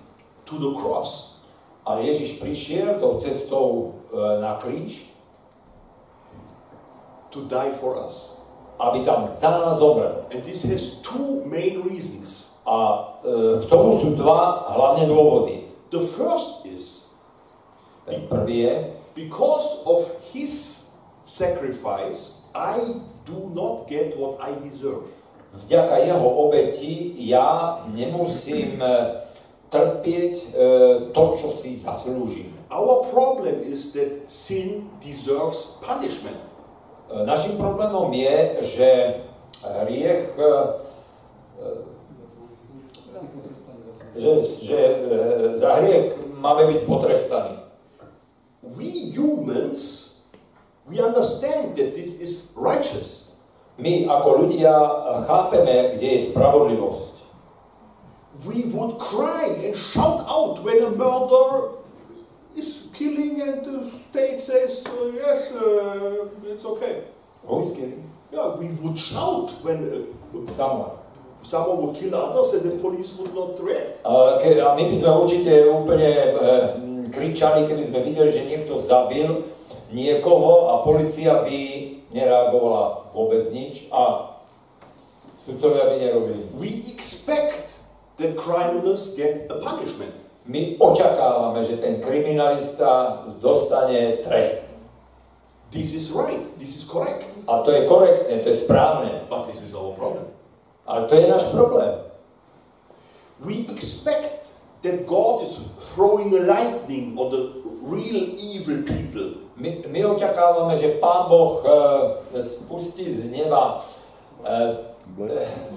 [0.48, 1.33] to the cross.
[1.84, 5.04] Ale Ježiš prišiel tou cestou e, na kríž,
[7.30, 8.34] to die for us.
[8.78, 10.26] aby tam za nás zomrel.
[10.34, 12.50] And this has two main reasons.
[12.66, 15.68] A e, k tomu sú dva hlavné dôvody.
[15.90, 17.04] The first is
[18.04, 18.74] Ten prvý je,
[19.16, 20.84] because of his
[21.24, 25.08] sacrifice, I do not get what I deserve.
[25.54, 28.86] vďaka jeho obeti ja nemusím e,
[29.74, 30.46] trpieť e,
[31.10, 32.54] to, čo si zaslúžim.
[32.70, 36.38] Our problem is that sin deserves punishment.
[37.10, 38.90] E, Našim problémom je, že
[39.62, 40.42] hriech, e,
[41.62, 41.82] e,
[44.16, 44.32] že,
[44.62, 47.56] že e, za hriech máme byť potrestaní.
[48.62, 50.14] We humans,
[50.88, 53.36] we understand that this is righteous.
[53.74, 54.70] My ako ľudia
[55.26, 57.13] chápeme, kde je spravodlivosť.
[58.42, 61.78] We would cry and shout out when a murderer
[62.56, 67.04] is killing and the state says, uh, yes, uh, it's okay.
[67.46, 71.04] Vojsky, Yeah, we would shout when uh, Samuel.
[71.44, 74.00] someone would kill others and the police would not react.
[74.04, 76.38] A, ke, a my by sme určite úplne e,
[76.80, 79.44] m, kričali, keby sme videli, že niekto zabil
[79.92, 81.58] niekoho a policia by
[82.16, 84.34] nereagovala vôbec nič a
[85.36, 86.42] sudcovia by nerobili.
[86.56, 87.73] We expect
[88.18, 90.14] that criminals get a punishment.
[90.44, 94.76] My očakávame, že ten kriminalista dostane trest.
[95.72, 97.26] This is right, this is correct.
[97.48, 99.26] A to je korektné, to je správne.
[99.26, 100.28] But this is our problem.
[100.86, 102.04] Ale to je náš problém.
[103.40, 105.58] We expect that God is
[105.96, 107.42] throwing lightning on the
[107.82, 109.42] real evil people.
[109.56, 113.80] My, my očakávame, že Pán Boh e, spustí z neba
[114.44, 114.56] E,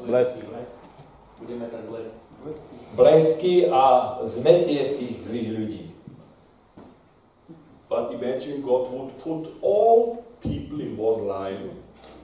[0.05, 0.35] Blesk.
[1.39, 2.26] Budeme ten blesk.
[2.95, 5.83] Blesky a zmetie tých zlých ľudí.
[7.87, 11.71] But imagine God would put all people in one line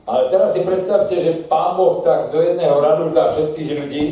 [0.03, 4.05] Ale teraz si predstavte, že Pán Boh tak do jedného radu dá všetkých ľudí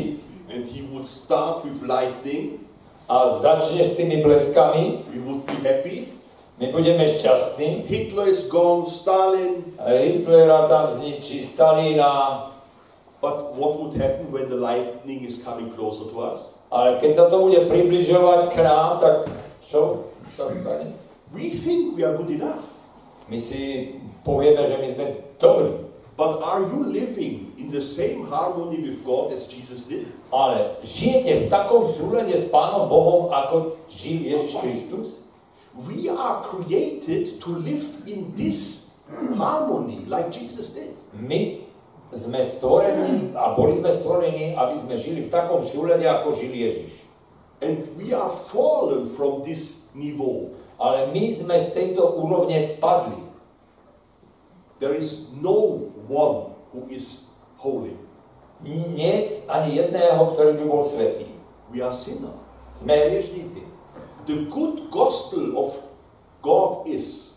[0.48, 2.62] and he would start with lightning.
[3.08, 5.04] a začne s tými bleskami.
[5.12, 6.16] We would be happy.
[6.56, 7.84] My budeme šťastní.
[7.88, 9.64] Hitler is gone, Stalin.
[9.76, 12.51] Hitlera tam zničí, Stalina.
[13.22, 16.58] But what would happen when the lightning is coming closer to us?
[16.74, 19.30] Ale keď sa to bude približovať k nám, tak
[19.62, 20.98] čo sa stane?
[21.30, 22.74] We think we are good enough.
[23.30, 23.94] My si
[24.26, 25.06] povieme, že my sme
[25.38, 25.86] dobrí.
[26.18, 30.10] But are you living in the same harmony with God as Jesus did?
[30.34, 35.08] Ale žijete v takom súlade s Pánom Bohom, ako žil Ježiš Kristus?
[35.78, 38.90] We are created to live in this
[39.38, 40.90] harmony like Jesus did.
[41.14, 41.61] My
[42.12, 47.08] sme stvorení a boli sme stvorení, aby sme žili v takom súlade, ako žil Ježiš.
[47.64, 50.52] And we are fallen from this niveau.
[50.76, 53.16] Ale my sme z tejto úrovne spadli.
[54.82, 57.94] There is no one who is holy.
[58.66, 61.30] Nie ani jedného, ktorý by bol svetý.
[61.70, 62.34] We are sinner.
[62.74, 63.62] Sme hriešníci.
[64.26, 65.74] The good gospel of
[66.42, 67.31] God is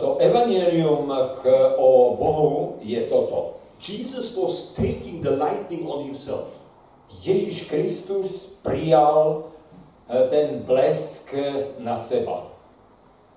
[0.00, 1.10] to evanielium
[1.42, 3.58] k, o Bohu je toto.
[3.80, 6.48] Jesus was taking the lightning on himself.
[7.10, 9.50] Ježiš Kristus prijal
[10.08, 11.34] e, ten blesk
[11.78, 12.50] na seba.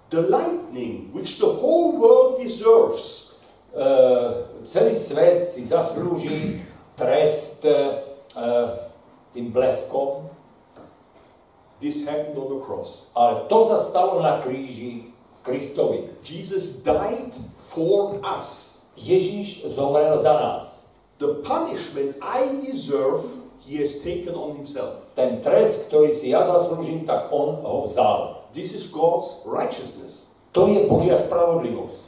[0.09, 3.29] The lightning which the whole world deserves
[3.69, 3.85] E,
[4.65, 6.57] celý svet si zaslúži
[6.97, 8.01] trest e,
[9.29, 10.25] tým bleskom,
[11.77, 13.05] this happened on the cross.
[13.13, 15.08] ale to sa stalo na kríži
[15.49, 16.13] Kristovi.
[16.23, 18.79] Jesus died for us.
[18.97, 20.85] Ježíš zomrel za nás.
[21.17, 23.23] The punishment I deserve,
[23.67, 25.03] he has taken on himself.
[25.15, 28.47] Ten trest, ktorý si ja zaslúžim, tak on ho vzal.
[28.55, 30.29] This is God's righteousness.
[30.55, 32.07] To je Božia spravodlivosť.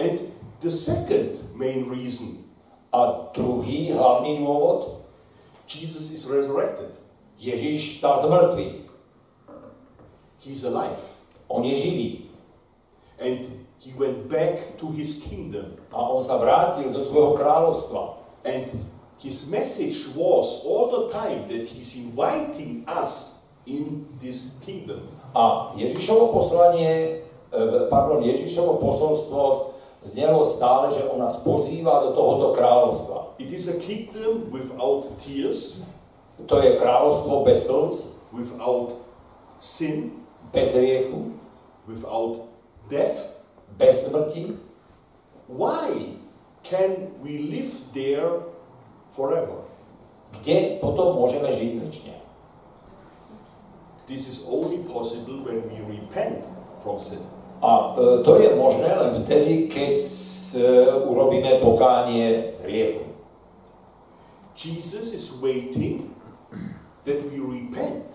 [0.00, 0.32] And
[0.64, 2.40] the second main reason
[2.90, 5.06] A druhý hlavný dôvod,
[5.70, 6.90] Jesus is resurrected.
[7.38, 8.76] Ježíš stal z mŕtvych.
[10.42, 11.19] He's alive.
[11.50, 12.08] On je živý.
[13.18, 15.76] And he went back to his kingdom.
[15.90, 18.22] A on sa vrátil do svojho kráľovstva.
[18.46, 18.70] And
[19.18, 25.04] his message was all the time that he's inviting us in this kingdom.
[25.34, 27.20] A Ježišovo poslanie,
[27.52, 33.36] e, pardon, Ježišovo posolstvo znelo stále, že on nás pozýva do tohoto kráľovstva.
[33.42, 35.82] It is a kingdom without tears,
[36.48, 38.96] To je kráľovstvo bez slz, without
[39.60, 41.36] sin, bez riechu,
[41.90, 42.46] without
[42.86, 43.40] death.
[43.78, 44.52] bez smrti.
[45.48, 46.14] Why
[46.62, 46.90] can
[47.22, 48.30] we live there
[49.10, 49.66] forever?
[50.30, 52.14] Kde potom môžeme žiť večne?
[54.06, 56.46] This is only possible when we repent
[56.82, 57.22] from sin.
[57.62, 60.62] A e, to je možné len vtedy, keď s, e,
[61.06, 63.04] urobíme pokánie z hriechu.
[64.54, 66.14] Jesus is waiting
[67.06, 68.06] that we repent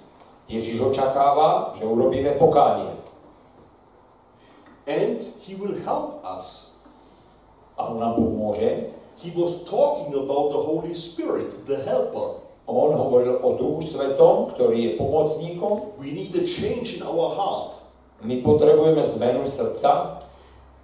[0.47, 3.04] Ježiš očakáva, že urobíme pokánie.
[4.87, 6.77] And he will help us.
[7.75, 8.93] A on nám pomôže.
[9.19, 12.43] He was talking about the Holy Spirit, the helper.
[12.65, 15.95] On hovoril o Duchu Svetom, ktorý je pomocníkom.
[16.01, 17.77] We need a change in our heart.
[18.25, 20.25] My potrebujeme zmenu srdca.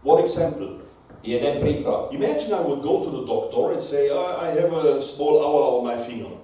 [0.06, 0.82] What example?
[1.22, 2.10] Jeden príklad.
[2.14, 5.78] Imagine I would go to the doctor and say, I I have a small hour
[5.78, 6.41] on my finger.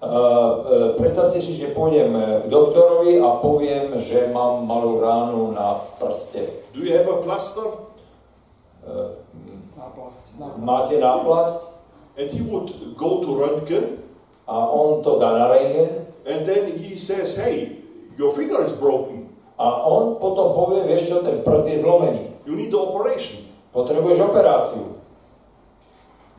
[0.00, 6.64] Uh, predstavte si, že pôjdem k doktorovi a poviem, že mám malú ránu na prste.
[6.72, 7.68] Do you have a plaster?
[8.80, 9.20] Uh,
[10.56, 11.76] máte náplast?
[12.16, 14.00] And he would go to Röntgen
[14.50, 17.78] A on to dá na rengen and then he says, Hey,
[18.18, 19.20] your finger is broken.
[19.60, 22.32] a on potom povie, vieš čo, ten prst je zlomený.
[22.48, 23.44] You need the operation.
[23.76, 24.99] Potrebuješ operáciu.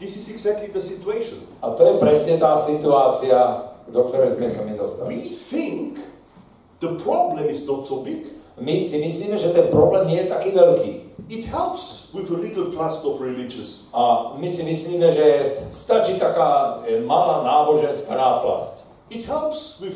[0.02, 1.46] This is exactly the situation.
[1.62, 3.38] A to je presne tá situácia,
[3.86, 5.14] do ktorej sme sa my dostali.
[5.14, 6.02] We think
[6.82, 8.34] the problem is not so big.
[8.58, 10.92] My si myslíme, že ten problém nie je taký veľký.
[11.30, 13.94] It helps with a little plaster of religious.
[13.94, 18.74] A my si myslíme, že stačí taká e, malá náboženská náplasť.
[19.14, 19.96] It helps with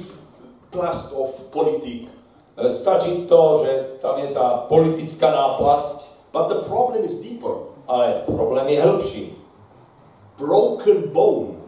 [0.69, 2.13] plaster of politic.
[2.53, 7.73] E, Stačí to, že tam je tá politická náplasť, But the problem is deeper.
[7.89, 9.23] ale problém je hĺbší.
[10.35, 11.59] Broken bone.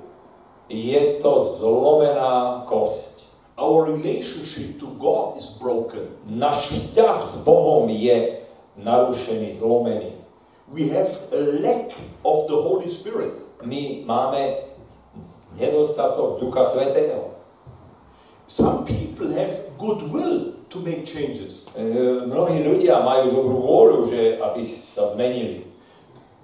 [0.68, 3.32] Je to zlomená kosť.
[3.57, 6.13] Our relationship to God is broken.
[6.30, 8.45] Náš vzťah s Bohom je
[8.78, 10.18] narušený, zlomený.
[10.72, 11.91] we have a lack
[12.26, 13.34] of the Holy Spirit.
[13.63, 14.55] My máme
[15.55, 17.32] nedostatok Ducha Svetého.
[18.47, 21.68] Some people have goodwill to make changes.
[21.76, 21.84] E,
[22.28, 25.68] mnohí ľudia majú dobrú vôľu, že aby sa zmenili.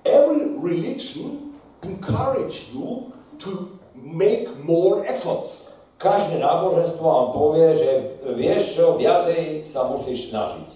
[0.04, 1.43] Every religion
[1.84, 5.72] encourage you to make more efforts.
[6.00, 7.92] Každé náboženstvo vám povie, že
[8.36, 10.70] vieš čo, viacej sa musíš snažiť.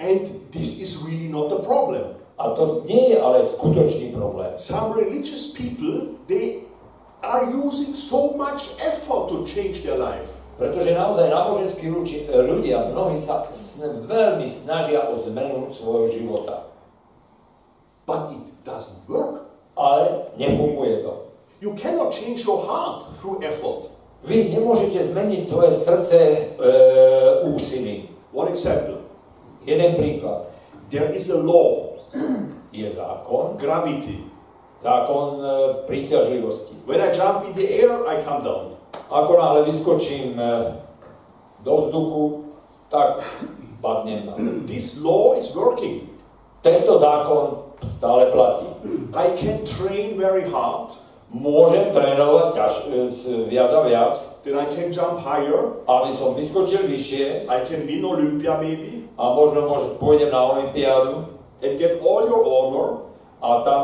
[0.00, 2.16] And this is really not a problem.
[2.36, 4.52] A to nie je ale skutočný problém.
[4.60, 6.68] Some religious people, they
[7.24, 10.36] are using so much effort to change their life.
[10.56, 11.92] Pretože naozaj náboženskí
[12.32, 13.44] ľudia, mnohí sa
[14.08, 16.72] veľmi snažia o zmenu svojho života.
[18.08, 19.45] But it doesn't work.
[19.76, 21.12] Ale nefunguje to.
[21.60, 23.88] You cannot change your heart through effort.
[24.24, 26.38] Vy nemôžete zmeniť svoje srdce e,
[27.46, 28.10] úsilím.
[28.34, 29.04] One example.
[29.62, 30.50] Jeden príklad.
[30.90, 31.96] There is a law,
[32.76, 34.26] Je zákon, gravity.
[34.82, 35.44] zákon e,
[35.86, 36.74] príťažlivosti.
[36.86, 38.76] When I jump in the air, I come down.
[39.10, 40.74] Ako náhle vyskočím e,
[41.64, 42.44] do vzduchu,
[42.88, 43.22] tak
[43.80, 44.66] padnem na zem.
[44.66, 46.02] This law is working.
[46.62, 48.66] Tento zákon stále platí.
[49.12, 50.94] I can train very hard,
[51.26, 54.14] Môžem trénovať ťaž, e, viac a viac,
[54.46, 59.34] then I can jump higher, aby som vyskočil vyššie I can win Olympia maybe, a
[59.34, 61.34] možno, možno pôjdem na Olympiádu
[61.66, 63.10] and get all your honor,
[63.42, 63.82] a tam,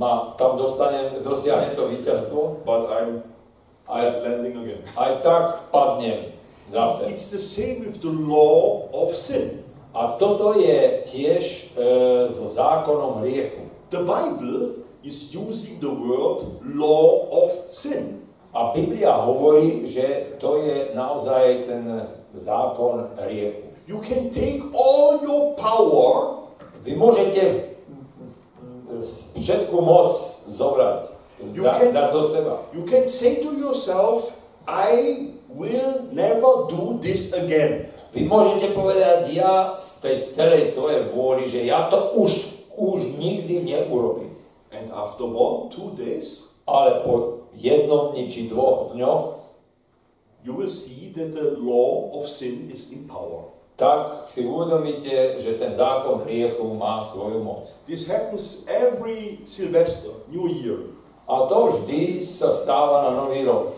[0.00, 3.28] ma, tam dostanem, dosiahnem to víťazstvo, but I'm
[3.84, 4.82] aj, landing again.
[4.96, 6.32] aj tak padnem
[6.72, 7.12] zase.
[7.12, 9.68] It's the same with the law of sin.
[9.90, 11.86] A toto je tiež e,
[12.30, 13.66] so zákonom hriechu.
[13.90, 18.22] The Bible is using the word law of sin.
[18.54, 23.66] A Biblia hovorí, že to je naozaj ten zákon hriechu.
[23.90, 26.38] You can take all your power
[26.80, 27.76] Vy môžete
[29.36, 30.16] všetku moc
[30.48, 31.12] zobrať,
[31.56, 32.64] You da, can- do seba.
[32.72, 37.88] You can say to yourself, I will never do this again.
[38.10, 42.30] Vy môžete povedať, ja z tej celej svojej vôli, že ja to už,
[42.74, 44.34] už nikdy neurobím.
[44.74, 49.24] And after one, two days, Ale po jednom dni či dvoch dňoch,
[50.46, 53.50] you will see that the law of sin is in power.
[53.80, 57.64] tak si uvedomíte, že ten zákon hriechu má svoju moc.
[57.88, 60.92] This happens every Sylvester, New Year.
[61.24, 63.72] A to vždy sa stáva na nový rok.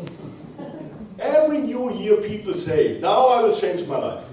[1.19, 4.25] Every New Year, people say, Now I will change my life.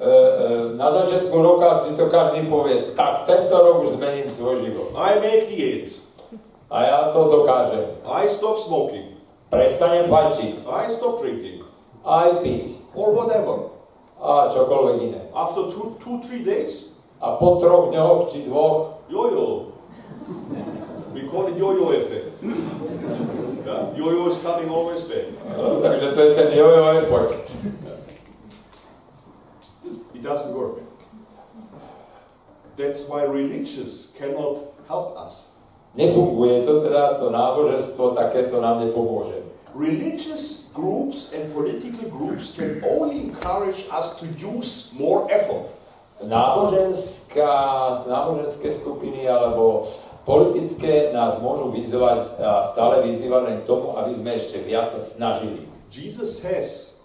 [0.00, 4.64] E, e, na začiatku roka si to každý povie, tak tento rok už zmením svoj
[4.64, 4.96] život.
[4.96, 5.88] I make the eight.
[6.72, 7.84] A ja to dokážem.
[8.08, 9.20] I stop smoking.
[9.52, 11.66] Prestanem fajčiť, I stop drinking.
[12.06, 12.66] aj piť,
[12.96, 13.76] Or whatever.
[14.16, 15.20] a čokoľvek iné.
[15.36, 19.76] After two, two, three days, A po troch dňoch či dvoch, yo-yo.
[21.12, 22.32] We call it yo-yo effect.
[23.70, 23.94] Yeah?
[23.94, 25.30] Yo-yo is coming always back.
[25.56, 27.54] no, takže to je ten jojo efekt.
[30.14, 30.82] It doesn't work.
[32.76, 34.58] That's why religious cannot
[34.88, 35.54] help us.
[35.94, 39.42] Nefunguje to teda, to náboženstvo takéto nám nepomôže.
[39.74, 45.70] Religious groups and political groups can only encourage us to use more effort.
[46.20, 47.54] Náboženská,
[48.06, 49.82] náboženské skupiny alebo
[50.24, 55.00] politické nás môžu vyzvať a stále vyzývať len k tomu, aby sme ešte viac sa
[55.00, 55.66] snažili.
[55.90, 57.00] Jesus says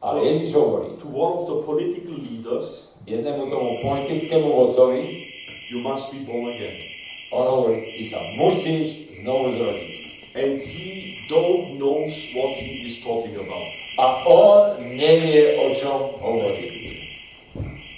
[0.00, 5.28] Ale Ježiš hovorí to one of the political leaders, jednému tomu politickému vodcovi,
[5.70, 6.90] You must be born again.
[7.30, 9.94] on hovorí, ty sa musíš znovu zrodiť.
[10.34, 13.70] And he don't knows what he is talking about.
[13.98, 16.66] A on nevie, o čom hovorí.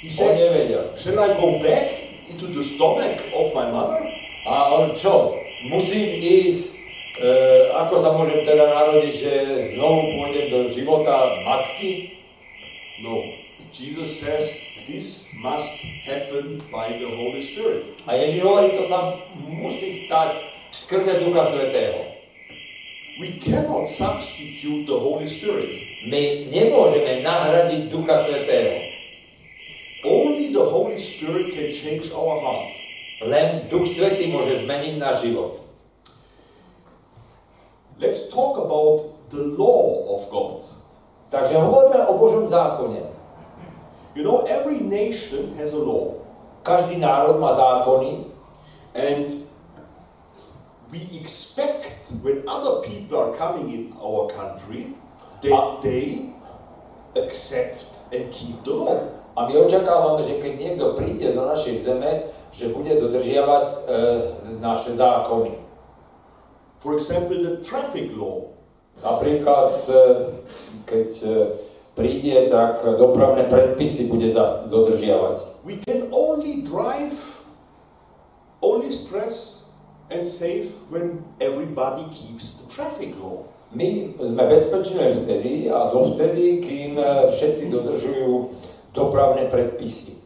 [0.05, 0.93] He On says, nevedel.
[1.01, 1.89] Shall I go back
[2.29, 4.12] into the stomach of my mother?
[4.43, 5.39] A on čo?
[5.71, 6.75] Musím ísť,
[7.23, 7.31] e,
[7.79, 9.33] ako sa môžem teda narodiť, že
[9.75, 12.19] znovu pôjdem do života matky?
[12.99, 13.23] No.
[13.73, 14.53] Jesus says
[14.85, 15.71] this must
[16.05, 17.97] happen by the Holy Spirit.
[18.05, 22.13] A Ježiš hovorí, to sa musí stať skrze Ducha Svetého.
[23.23, 25.79] We cannot substitute the Holy Spirit.
[26.11, 28.83] My nemôžeme nahradiť Ducha Svetého.
[30.03, 32.82] Only the Holy Spirit can change our heart.
[33.23, 35.63] Len Duch Svetý môže zmeniť náš život.
[38.03, 40.67] Let's talk about the law of God.
[41.31, 43.01] Takže hovoríme o Božom zákone.
[44.13, 46.21] You know, every nation has a law.
[46.63, 48.29] Každý národ má zákony
[48.93, 49.49] And
[50.93, 54.93] we expect when other people are coming in our country
[55.41, 55.81] that Ah.
[55.81, 56.29] they
[57.17, 59.01] accept and keep the law.
[59.33, 63.79] a my očakávame, že keď niekto príde do našej zeme, že bude dodržiavať e,
[64.61, 65.57] naše zákony.
[66.79, 68.53] For example, the traffic law.
[69.01, 70.01] Napríklad, e,
[70.85, 71.35] keď e,
[71.97, 75.65] príde, tak dopravné predpisy bude za, dodržiavať.
[75.65, 77.17] We can only drive,
[78.61, 79.65] only stress
[80.13, 83.49] and safe when everybody keeps the traffic law.
[83.73, 88.53] My sme bezpeční len vtedy a dovtedy, kým e, všetci dodržujú
[88.93, 90.22] dopravné predpisy.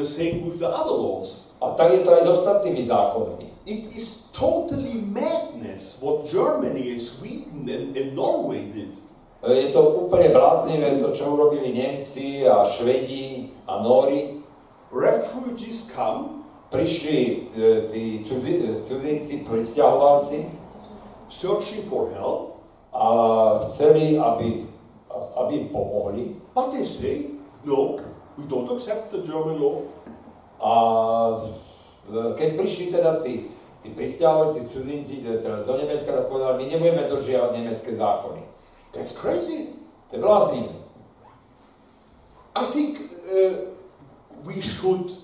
[0.00, 1.52] The same with the other laws.
[1.60, 3.52] A tak je to aj s ostatnými zákonmi.
[3.68, 8.96] It is totally madness what Germany and Sweden and, and Norway did.
[9.44, 14.40] E, Je to úplne bláznivé to, čo urobili Nemci a Švedi a Nóri.
[14.88, 20.48] Refugees come, Prišli e, tí cudzi, e, cudzinci, pristahovalci
[21.28, 22.56] searching for help,
[22.96, 23.04] a
[23.68, 24.64] chceli, aby,
[25.36, 26.40] aby im pomohli.
[26.56, 27.36] but they say,
[27.68, 28.00] no,
[28.38, 29.82] we don't accept the German law.
[30.60, 30.72] A
[32.10, 33.48] keď prišli teda tí,
[33.80, 38.42] tí pristahovalci, cudzinci e, teda do Nemecka, tak povedali, my nebudeme dodržiavať nemecké zákony.
[38.92, 39.72] That's crazy.
[40.10, 40.74] To je bláznivé.
[42.56, 42.98] I think
[43.30, 43.72] uh,
[44.42, 45.14] we should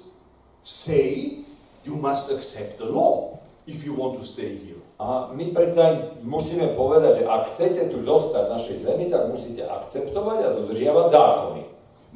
[0.62, 1.42] say
[1.82, 4.78] you must accept the law if you want to stay here.
[4.96, 9.68] A my predsa musíme povedať, že ak chcete tu zostať v našej zemi, tak musíte
[9.68, 11.62] akceptovať a dodržiavať zákony.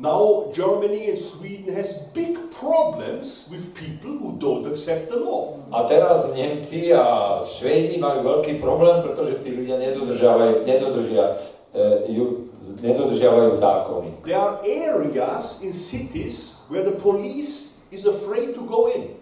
[0.01, 5.61] Now Germany and Sweden has big problems with people who don't accept the law.
[5.69, 11.37] A teraz Nemci a Švédi majú veľký problém, pretože tí ľudia nedodržiavajú, nedodržia,
[11.77, 12.49] e, ju,
[12.81, 14.11] nedodržiavajú zákony.
[14.25, 19.21] There are areas in cities where the police is afraid to go in.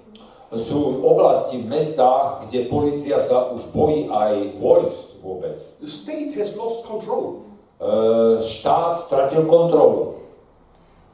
[0.55, 5.59] Sú oblasti v mestách, kde policia sa už bojí aj vojsť vôbec.
[5.83, 7.51] The state has lost control.
[7.83, 10.19] E, štát stratil kontrolu.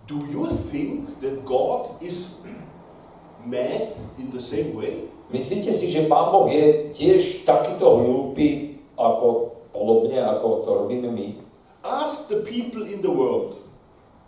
[0.06, 2.44] Do you think that God is
[3.40, 3.88] mad
[4.18, 5.08] in the same way?
[5.32, 11.40] Myslíte si, že Pán Boh je tiež takýto hlúpy, ako podobne, ako to robíme my?
[11.80, 13.56] Ask the people in the world.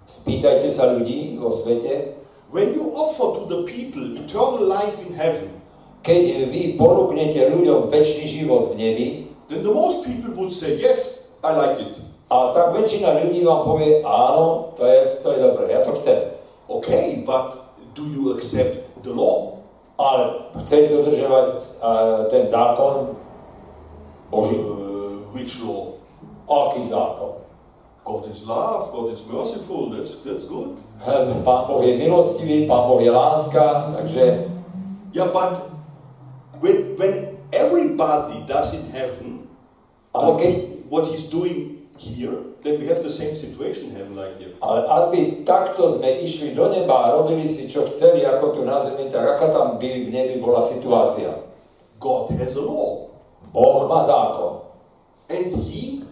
[0.09, 2.17] Spýtajte sa ľudí vo svete,
[2.49, 5.61] When you offer to the people eternal life in heaven,
[6.01, 9.09] keď vy ponúknete ľuďom väčší život v nebi,
[9.53, 12.06] then the most people would say, Yes, I like it.
[12.27, 16.35] A tak väčšina ľudí vám povie, áno, to je, to je dobré, ja to chcem.
[16.67, 17.55] Okay, but
[17.95, 19.63] do you accept the law?
[19.97, 23.15] Ale chcete dodržovať uh, ten zákon
[24.29, 24.59] Boží.
[24.59, 25.95] Uh, which law?
[26.47, 27.47] Aký zákon?
[28.07, 30.79] God is love, God is merciful, that's, that's good.
[31.43, 34.47] Pán Boh je milostivý, Pán Boh je láska, takže
[35.15, 35.57] Yeah, but
[36.61, 39.49] when, when everybody does in heaven
[40.15, 40.55] ale what, keď,
[40.91, 44.53] what he's doing here, then we have the same situation heaven like here.
[44.63, 48.61] ale ak by takto sme išli do neba a robili si, čo chceli, ako tu
[48.65, 51.33] na zemi, tak aká tam by v nebi bola situácia?
[51.97, 53.09] God has a law,
[53.53, 54.67] Boh má zákon.
[55.29, 56.05] and he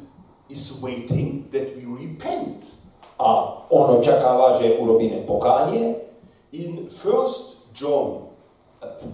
[0.51, 2.67] is waiting that we repent.
[3.15, 6.03] A on očakáva, že urobíme pokánie.
[6.51, 8.35] In 1 John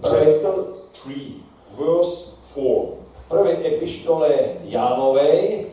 [0.01, 4.29] chapter 3, verse 4, v prvej epištole
[4.65, 5.65] Jánovej,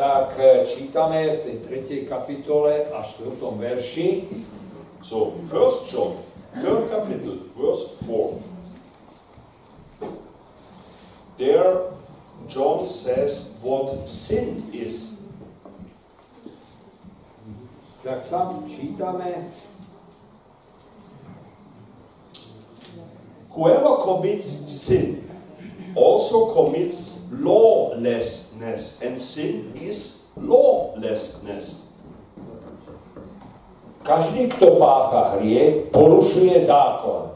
[0.00, 1.56] tak e, čítame v tej
[2.08, 2.08] 3.
[2.08, 3.36] kapitole a 4.
[3.36, 4.24] verši.
[5.04, 6.16] so 1 John,
[6.56, 8.40] 3rd capital, verse 4.
[11.36, 11.92] There,
[12.48, 15.20] John says what sin is.
[18.00, 19.52] Tak tam čítame,
[23.52, 24.48] Whoever commits
[24.80, 25.29] sin
[25.96, 31.90] also commits lawlessness, and sin is lawlessness.
[34.10, 37.30] každý, kto pácha hriech, porušuje zákon,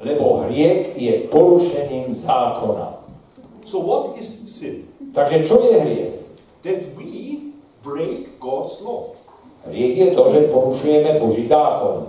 [0.00, 3.04] lebo hriech je porušením zákona.
[3.64, 4.88] So, what is sin?
[5.12, 6.14] Takže čo je hriech?
[6.64, 7.52] That we
[7.84, 9.16] break God's law.
[9.68, 12.08] Hriech je to, že porušujeme Boží zákon.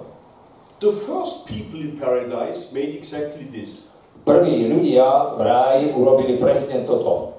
[0.79, 3.84] The first people in paradise made exactly this.
[4.25, 7.37] Prví ľudia v ráji urobili presne toto.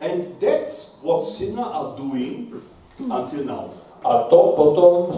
[0.00, 2.56] And that's what sinners are doing
[2.96, 3.68] until now.
[4.00, 5.12] A to potom,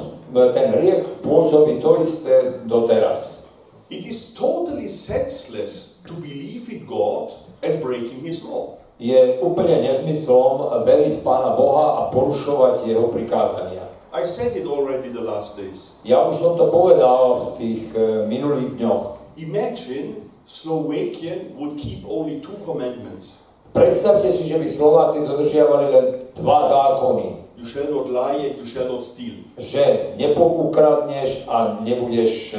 [0.51, 3.47] ten hriech pôsobí to isté doteraz.
[3.95, 7.33] It is totally senseless to believe in God
[7.63, 8.83] and breaking His law.
[8.99, 13.87] Je úplne nezmyslom veriť Pána Boha a porušovať Jeho prikázania.
[14.11, 15.95] I said it already the last days.
[16.03, 19.05] Ja už som to povedal v tých e, minulých dňoch.
[19.39, 23.37] Imagine Slovakian would keep only two commandments.
[23.77, 27.49] Predstavte si, že by Slováci dodržiavali len dva zákony.
[27.59, 29.35] you shall not lie and you shall not steal.
[29.59, 32.59] že nepokradneš a nebudeš e,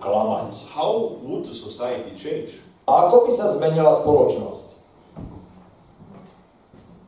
[0.00, 0.50] klamať.
[0.72, 2.58] How would the society change?
[2.88, 4.66] A ako by sa zmenila spoločnosť?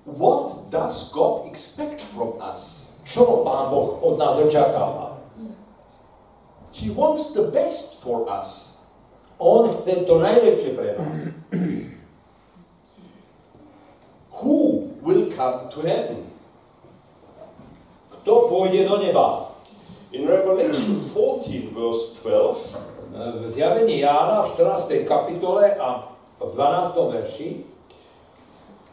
[0.04, 2.92] What does God expect from us?
[3.08, 5.16] Čo Pán Boh od nás očakáva?
[6.76, 8.69] He wants the best for us.
[9.40, 11.16] On chce to najlepšie pre nás.
[14.44, 16.28] Who will come to heaven?
[18.20, 19.48] Kto pôjde do neba?
[20.12, 25.08] In Revelation 14, verse 12, V zjavení Jána v 14.
[25.08, 27.12] kapitole a v 12.
[27.12, 27.50] verši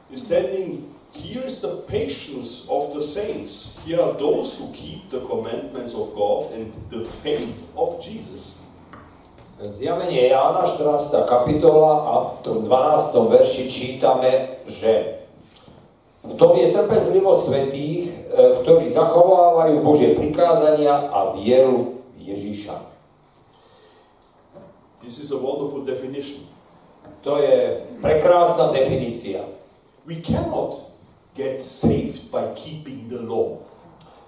[0.09, 3.79] is standing here is the patience of the saints.
[3.85, 8.61] Here are those who keep the commandments of God and the faith of Jesus.
[9.57, 11.25] Zjavenie Jána, 14.
[11.25, 13.25] kapitola a v tom 12.
[13.25, 15.17] verši čítame, že
[16.21, 18.13] v tom je trpezlivosť svetých, e,
[18.61, 22.77] ktorí zachovávajú Božie prikázania a vieru Ježíša.
[25.01, 26.45] This is a wonderful definition.
[27.25, 29.41] To je prekrásna definícia.
[30.05, 30.85] We cannot
[31.33, 33.57] get saved by keeping the law.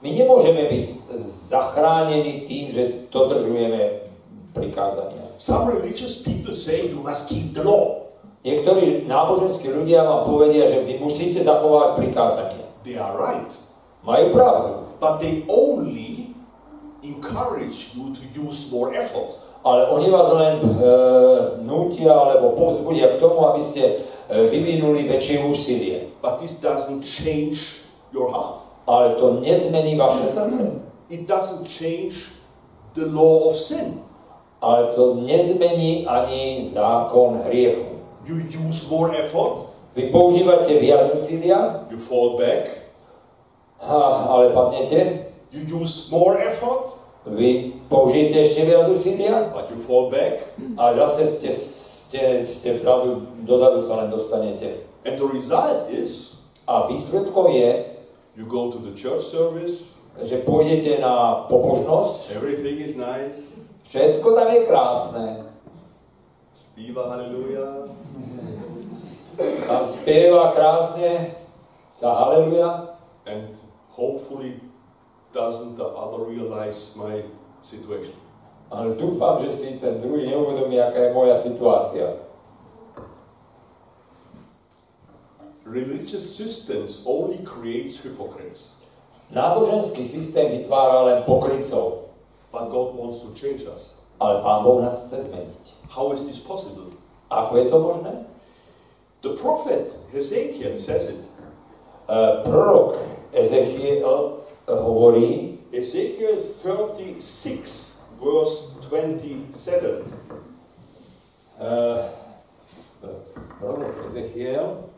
[0.02, 1.14] My nemôžeme byť
[1.54, 4.09] zachránení tým, že dodržujeme
[4.60, 5.32] prikázania.
[5.40, 8.12] Some religious people say you must keep the law.
[8.44, 12.68] Niektorí náboženskí ľudia vám povedia, že vy musíte zachovať prikázania.
[12.84, 13.52] They are right.
[14.04, 14.72] Majú pravdu.
[15.00, 16.36] But they only
[17.04, 19.40] encourage you to use more effort.
[19.64, 20.68] Ale oni vás len e,
[21.68, 24.00] nútia alebo povzbudia k tomu, aby ste
[24.32, 26.16] e, vyvinuli väčšie úsilie.
[26.24, 27.84] But this doesn't change
[28.16, 28.64] your heart.
[28.88, 30.80] Ale to nezmení vaše srdce.
[31.12, 32.32] It doesn't change
[32.96, 34.00] the law of sin.
[34.62, 37.86] Ale to nezmení ani zákon hriechu.
[38.26, 38.36] You
[38.68, 42.70] use more effort, Vy používate viac úsilia, you fall back.
[43.80, 45.26] ha, ale padnete.
[45.52, 46.94] You use more effort,
[47.26, 50.40] Vy použijete ešte viac úsilia but you fall back.
[50.78, 54.86] a zase ste, ste, ste vzadu, dozadu sa len dostanete.
[55.06, 56.36] And the result is
[56.70, 57.86] A výsledkom je,
[58.38, 63.59] you go to the church service, že pôjdete na pobožnosť, everything is nice.
[63.90, 65.26] Všetko tam je krásne.
[66.54, 67.90] Spiva hallelujah.
[69.66, 71.34] Tam spieva krásne
[71.98, 72.94] za haleluja
[73.26, 73.54] And
[73.94, 74.62] hopefully
[75.34, 77.26] doesn't the other realize my
[77.62, 78.30] situation.
[78.70, 82.22] ale dúfam, že si ten druhý neuvedomí, aká je moja situácia.
[85.66, 88.78] Religious systems only creates hypocrites.
[89.30, 92.09] Náboženský systém vytvára len pokrycov,
[92.52, 94.00] But God wants to change us.
[94.20, 95.64] ale Pán Boh nás chce zmeniť.
[95.96, 96.92] How is this possible?
[97.32, 98.14] Ako je to možné?
[99.22, 101.22] The prophet Hezekiel says it.
[102.10, 102.98] Uh, prorok
[103.32, 107.22] Ezechiel hovorí, Ezekiel 36,
[108.20, 110.04] verse 27.
[111.62, 112.10] uh,
[113.60, 114.90] prorok Ezechiel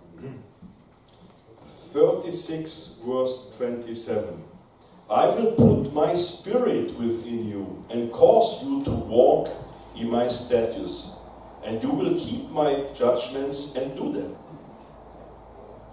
[1.93, 4.50] 36, verse 27.
[5.11, 9.49] I will put my spirit within you and cause you to walk
[9.99, 11.11] in my statutes,
[11.65, 14.31] and you will keep my judgments and do them.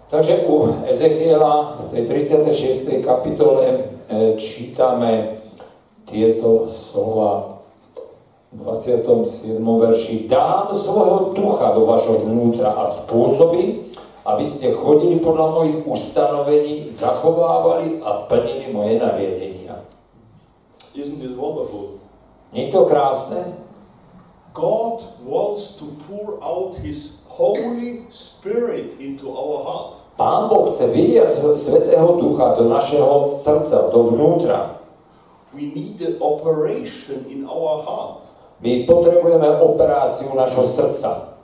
[0.09, 3.03] Takže u Ezechiela v tej 36.
[3.05, 3.77] kapitole e,
[4.39, 5.37] čítame
[6.07, 7.59] tieto slova
[8.55, 9.59] v 27.
[9.61, 10.25] verši.
[10.31, 13.88] Dám svojho ducha do vašho vnútra a spôsoby,
[14.29, 19.81] aby ste chodili podľa mojich ustanovení, zachovávali a plnili moje nariadenia.
[20.93, 22.01] Isn't it wonderful?
[22.51, 23.53] Nie to krásne?
[24.51, 29.91] God wants to pour out His Holy Spirit into our heart.
[30.19, 34.81] Pán Boh chce vyliať sv- Svetého Ducha do našeho srdca, dovnútra.
[35.55, 38.27] We need an operation in our heart.
[38.59, 41.39] My potrebujeme operáciu našho srdca.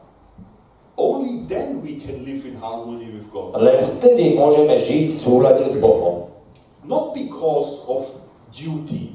[1.00, 2.25] Only then we can
[2.66, 3.54] harmony with God.
[3.54, 6.34] Len vtedy môžeme žiť v súlade s Bohom.
[6.82, 8.02] Not because of
[8.50, 9.14] duty,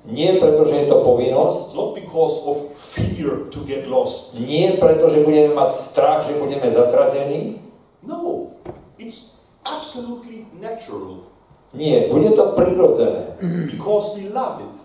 [0.00, 4.32] Nie preto, že je to povinnosť, not because of fear to get lost.
[4.40, 7.60] nie preto, že budeme mať strach, že budeme zatratení.
[8.00, 8.56] No,
[8.96, 11.28] it's absolutely natural
[11.76, 13.36] Nie, bude to prirodzené,
[13.68, 14.76] because we love it.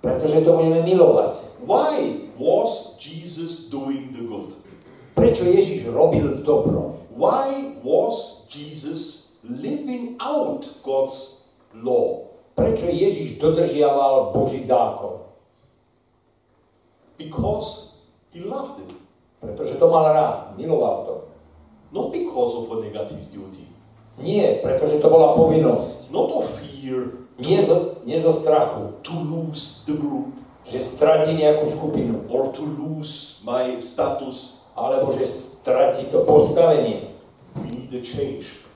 [0.00, 1.42] pretože to budeme milovať.
[1.66, 4.54] Why was Jesus doing the good?
[5.16, 7.00] Prečo Ježiš robil dobro?
[7.16, 12.28] Why was Jesus living out God's law?
[12.52, 15.24] Prečo Ježiš dodržiaval Boží zákon?
[17.16, 17.96] Because
[18.36, 18.92] he loved it,
[19.40, 21.14] Pretože to mal rád, miloval to.
[21.92, 23.64] not because of a negative duty.
[24.20, 26.12] Nie, pretože to bola povinnosť.
[26.12, 30.36] not of fear Nie zo, nie zo strachu, to lose the group
[30.66, 34.55] že stratí nejakú skupinu, or to lose my status.
[34.76, 37.16] Alebo že stratí to postavenie.
[37.56, 38.68] We need a change.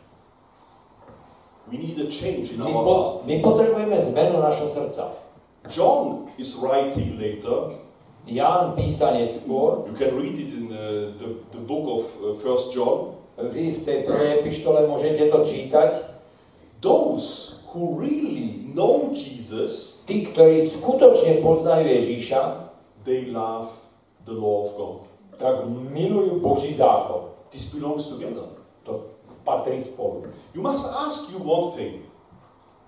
[1.68, 2.96] We need a change in My, our po,
[3.28, 5.12] my potrebujeme zmenu našho srdca.
[5.68, 7.78] John is writing later.
[8.26, 13.20] Ján písa neskôr, You can read it in the, the, the book of uh, John.
[13.36, 15.92] vy v tej prvej epištole môžete to čítať,
[16.80, 22.72] Those who really know Jesus, tí, ktorí skutočne poznajú Ježíša,
[23.04, 23.68] they love
[24.24, 25.09] the law of God.
[25.40, 27.32] Tak milujú Boží zákon.
[27.48, 28.44] This belongs together.
[28.84, 29.08] To
[29.40, 30.28] patrí spolu.
[30.52, 32.04] You must ask you one thing.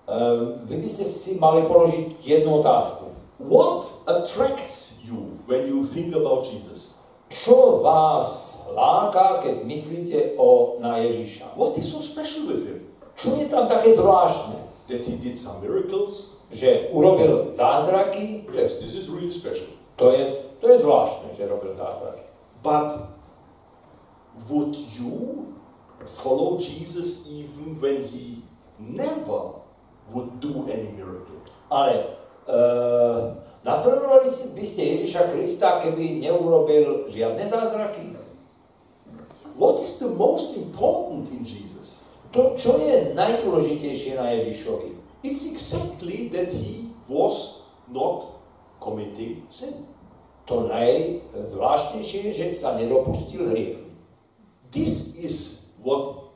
[0.05, 3.09] Ehm, Vy by ste si mali položiť jednu otázku.
[3.41, 6.93] What attracts you when you think about Jesus?
[7.33, 11.57] Čo vás láka, keď myslíte o, na Ježíša?
[11.57, 12.85] What is so special with him?
[13.17, 14.61] Čo je tam také zvláštne?
[14.87, 16.37] That he did some miracles?
[16.53, 18.45] Že urobil zázraky?
[18.53, 19.73] Yes, this is really special.
[19.97, 20.29] To je,
[20.61, 22.22] to je zvláštne, že robil zázraky.
[22.63, 22.95] But
[24.49, 25.51] would you
[26.05, 28.41] follow Jesus even when he
[28.79, 29.59] never
[30.11, 31.43] would do any miracle?
[31.67, 32.07] Ale
[32.47, 38.15] uh, nasledovali si- by ste Ježíša Krista, keby neurobil žiadne zázraky?
[39.53, 42.01] What is the most important in Jesus?
[42.33, 44.97] To, čo je najdôležitejšie na Ježišovi?
[45.21, 48.33] It's exactly that he was not
[48.81, 49.85] committing sin.
[50.45, 53.79] To najzvláštnejšie je, že sa nedopustil hriech.
[54.73, 56.35] This is what,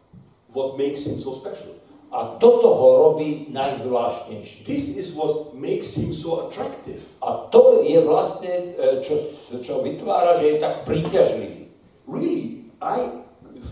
[0.53, 1.75] what makes him so special.
[2.07, 4.63] A toto ho robí najzvláštnejším.
[4.63, 7.03] This is what makes him so attractive.
[7.19, 9.19] A to je vlastne, e, čo,
[9.59, 11.67] čo vytvára, že je tak príťažlivý.
[12.07, 13.11] Really, I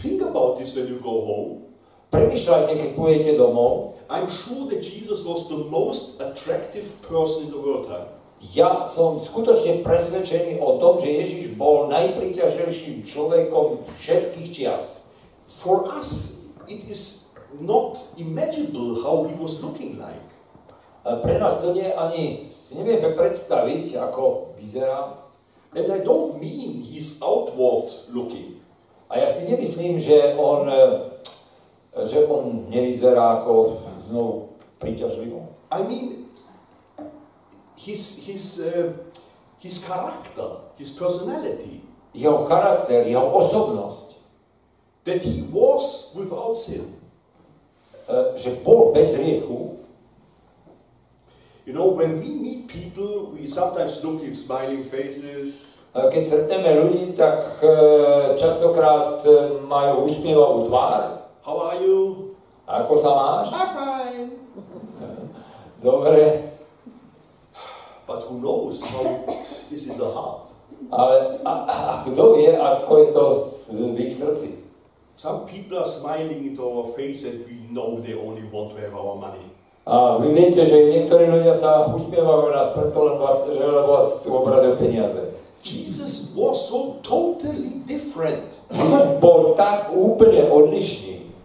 [0.03, 1.71] think about this when you go home.
[2.11, 3.95] Premýšľajte, keď pôjdete domov.
[4.11, 8.14] I'm sure that Jesus was the most attractive person in the world time.
[8.41, 15.07] Ja som skutočne presvedčený o tom, že Ježiš bol najpríťažlivším človekom všetkých čias.
[15.47, 20.19] For us, it is not imaginable how he was looking like.
[21.05, 25.21] Pre nás to nie ani si nevieme predstaviť, ako vyzerá.
[25.75, 28.57] And I don't mean his outward looking.
[29.05, 30.81] A ja si nemyslím, že on, e,
[32.09, 34.33] že on nevyzerá ako znovu
[34.81, 35.45] príťažlivo.
[35.69, 36.24] I mean
[37.77, 38.91] his, his, uh,
[39.59, 41.81] his character, his personality,
[42.15, 44.15] Jeho charakter, jeho osobnosť,
[45.03, 46.95] that he was without sin.
[48.07, 49.75] e, že bol bez hriechu,
[51.65, 56.71] You know, when we meet people, we sometimes look at smiling faces, E, Keď stretneme
[56.79, 57.59] ľudí, tak
[58.39, 59.19] častokrát
[59.63, 61.27] majú usmievavú tvár.
[61.43, 62.31] how are you?
[62.63, 63.51] A Ako sa máš?
[63.51, 64.27] I'm fine.
[65.83, 66.54] Dobre.
[68.15, 69.27] But who knows how
[69.67, 70.47] is in the heart?
[70.87, 73.23] Ale a, a kto vie, ako je to
[73.75, 74.63] v ich srdci?
[75.19, 78.95] Some people are smiling into our face and we know they only want to have
[78.95, 79.51] our money.
[79.83, 84.23] A vy viete, že niektorí ľudia sa usmievajú nás preto, len vás, že len vás
[84.23, 85.21] chcú obrať o peniaze.
[85.59, 88.47] Jesus was so totally different.
[89.19, 91.35] Bol tak úplne odlišný.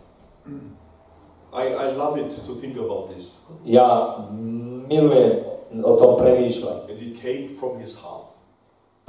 [1.50, 3.42] I, I love it to think about this.
[3.66, 4.22] Ja
[4.86, 8.30] milujem o tom premýšľať, And it came from his heart.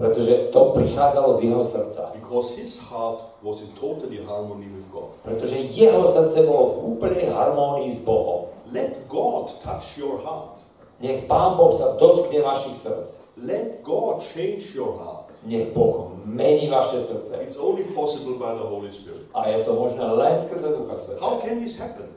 [0.01, 2.09] pretože to prichádzalo z jeho srdca.
[2.17, 5.13] Because his heart was in totally harmony with God.
[5.21, 8.49] Pretože jeho srdce bolo v úplnej harmónii s Bohom.
[8.73, 10.57] Let God touch your heart.
[11.01, 13.25] Nech Pán Boh sa dotkne vašich srdc.
[13.45, 15.29] Let God change your heart.
[15.45, 17.37] Nech Boh mení vaše srdce.
[17.45, 19.29] It's only possible by the Holy Spirit.
[19.33, 21.21] A je to možné len skrze Ducha Svetého.
[21.21, 22.09] How can this happen?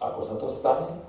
[0.00, 1.04] Ako sa to stane?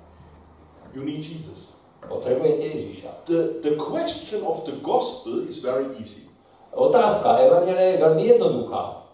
[0.92, 1.80] You need Jesus.
[2.02, 3.10] Potrebujete Ježíša.
[3.30, 6.26] The, the question of the gospel is very easy.
[6.72, 9.06] Otázka Evangelia je veľmi jednoduchá.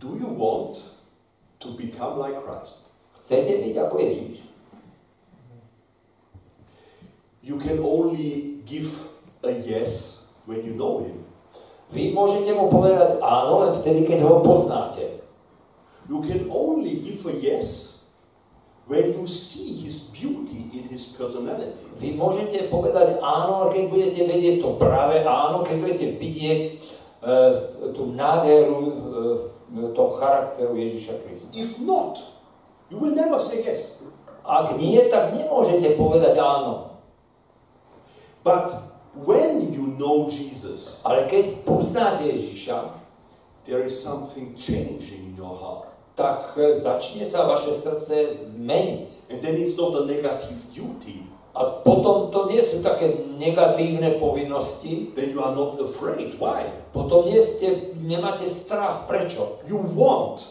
[0.00, 0.80] Do you want
[1.62, 2.90] to become like Christ?
[3.22, 4.38] Chcete byť ako Ježíš?
[7.42, 8.90] You can only give
[9.42, 11.26] a yes when you know him.
[11.92, 15.20] Vy môžete mu povedať áno len vtedy, keď ho poznáte.
[16.08, 17.91] You can only give a yes
[18.92, 21.80] when you see his beauty in his personality.
[21.96, 26.60] Vy môžete povedať áno, ale keď budete vedieť to práve áno, keď budete vidieť
[27.24, 27.56] uh,
[27.96, 31.56] tú nádheru uh, toho charakteru Ježíša Krista.
[31.56, 32.20] If not,
[32.92, 33.96] you will never say yes.
[34.44, 37.00] Ak nie, tak nemôžete povedať áno.
[38.44, 38.76] But
[39.16, 42.92] when you know Jesus, Ale keď poznáte Ježíša,
[43.64, 45.88] there is something changing in your heart.
[46.12, 49.32] Tak e, začne sa vaše srdce zmeniť.
[49.32, 51.24] And then it's not a negative duty.
[51.52, 56.40] A potom to nie sú také negatívne povinnosti, Then you are not afraid.
[56.40, 56.64] Why?
[56.92, 59.04] potom nie ste, nemáte strach.
[59.08, 59.60] Prečo?
[59.68, 60.44] You want.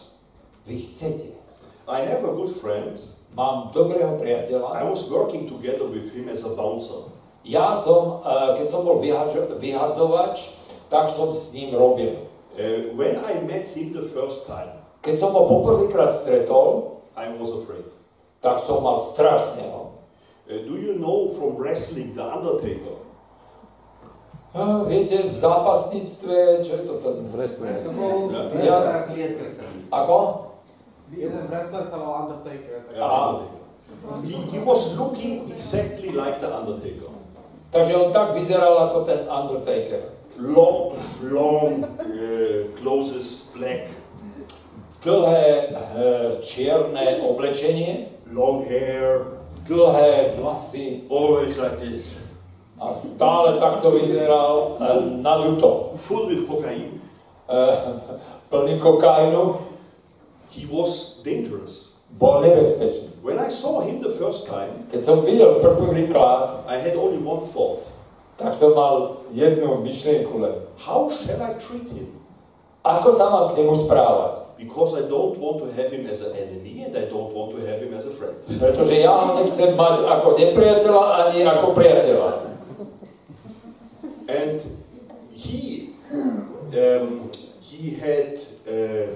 [0.66, 1.34] Vy chcete.
[1.90, 2.98] I have a good friend.
[3.34, 4.86] Mám dobrého I priateľa.
[4.86, 7.10] was working together with him as a bouncer.
[7.42, 10.54] Ja som, e, keď som bol vyhažo- vyhadzovač,
[10.86, 12.30] tak som s ním robil.
[12.52, 17.50] Uh, when I met him the first time, Keď som ho poprvýkrát stretol, I was
[17.50, 17.84] afraid.
[18.42, 19.94] tak som mal strach z neho.
[20.50, 23.02] Uh, do you know from wrestling The Undertaker?
[24.52, 27.24] A viete, v zápasníctve, čo je to ten?
[27.24, 27.30] Ja.
[27.32, 27.72] wrestler
[28.92, 29.80] a klietka sa mi.
[29.88, 30.18] Ako?
[31.08, 32.84] Jeden wrestler sa volal Undertaker.
[34.26, 37.08] He, he was looking exactly like The Undertaker.
[37.72, 40.12] Takže on tak vyzeral ako ten Undertaker.
[40.36, 43.88] Long, long uh, clothes, black,
[45.02, 45.74] Dlhé e,
[46.42, 49.26] čierne oblečenie, long hair,
[49.66, 52.14] dlhé vlasy always like this,
[52.78, 54.86] a stále takto vyzeral e,
[55.22, 55.90] naduto.
[55.98, 57.02] full with cocaine.
[57.50, 57.58] E,
[58.48, 59.58] plný kokainu,
[60.52, 61.96] He was dangerous.
[62.12, 63.08] bol nebezpečný.
[63.24, 67.40] When I saw him the first time, Keď som videl prvýkrát, I had only one
[67.50, 67.82] thought.
[68.36, 70.54] tak som mal jednu myšlienku len.
[70.78, 72.21] How shall I treat him?
[72.82, 74.58] Ako sa mám k nemu správať?
[74.58, 77.62] Because I don't want to have him as an enemy and I don't want to
[77.62, 78.34] have him as a friend.
[78.42, 82.30] Pretože ja ho nechcem mať ako nepriateľa ani ako priateľa.
[84.26, 84.58] And
[85.30, 85.94] he,
[86.74, 87.30] um,
[87.62, 89.14] he had uh,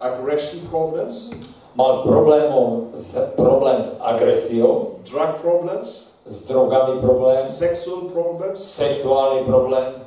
[0.00, 1.32] aggression problems,
[1.72, 8.60] Mal problémom, s, problém s agresiou, drug problems, s drogami problém, sexual problems.
[8.60, 10.04] sexuálny problém.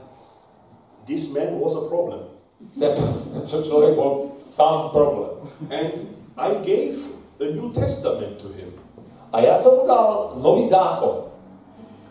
[1.10, 2.35] This man was a problem.
[2.74, 3.02] Tento,
[3.34, 5.38] tento človek bol sám problém.
[5.70, 5.94] And
[6.36, 6.98] I gave
[7.40, 8.74] a New Testament to him.
[9.32, 11.30] A ja som mu dal nový zákon,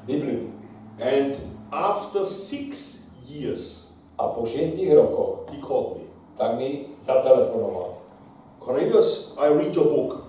[0.05, 0.52] Bibliu.
[1.00, 1.36] And
[1.72, 3.84] after six years,
[4.14, 6.07] A po šiestich rokoch, he called me.
[6.38, 7.98] tak mi zatelefonoval.
[8.62, 10.22] Cornelius, I read your book.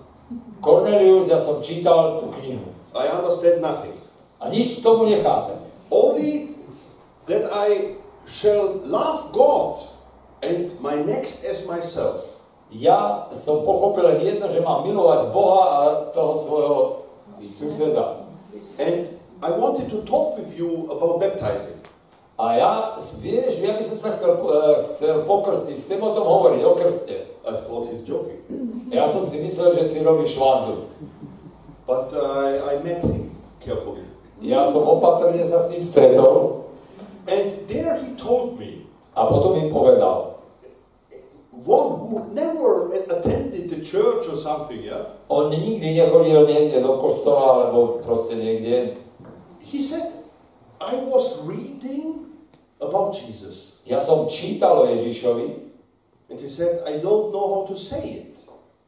[0.58, 2.66] Cornelius, ja som čítal tú knihu.
[2.98, 3.94] I understand nothing.
[4.42, 5.62] A nič tomu nechápem.
[5.94, 6.58] Only
[7.30, 9.86] that I shall love God
[10.46, 12.46] and my next as myself.
[12.70, 15.82] Ja som pochopil len jedno, že mám milovať Boha a
[16.14, 16.78] toho svojho
[17.42, 18.26] suseda.
[18.78, 19.06] And
[19.42, 21.82] I wanted to talk with you about baptizing.
[22.36, 22.74] A ja,
[23.24, 27.18] vieš, ja by som sa chcel, eh, chcel pokrstiť, chcem o tom hovoriť, o krste.
[27.48, 28.44] I thought he's joking.
[28.92, 30.92] Ja som si myslel, že si robíš švandu.
[31.88, 34.04] But I, I met him carefully.
[34.44, 36.66] Ja som opatrne sa s ním stretol
[37.26, 38.86] And there he told me,
[39.18, 40.38] a potom mi povedal,
[41.66, 45.18] one who never attended the church or something, yeah?
[45.96, 49.00] Nechodil niekde do kostola alebo proste niekde.
[49.64, 50.12] He said,
[50.78, 52.30] I was reading
[52.78, 53.80] about Jesus.
[53.88, 55.66] Ja som čítal o Ježišovi
[56.26, 58.34] And he said, I don't know how to say it.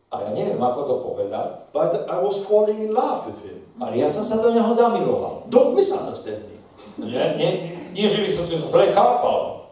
[0.10, 3.60] a ja neviem, ako to povedať, But I was falling in love with him.
[3.78, 5.45] ale ja som sa do neho zamiloval.
[5.51, 6.58] Don't misunderstand me.
[7.03, 7.49] Nie, nie,
[7.93, 9.70] nie že by som to zle chápal,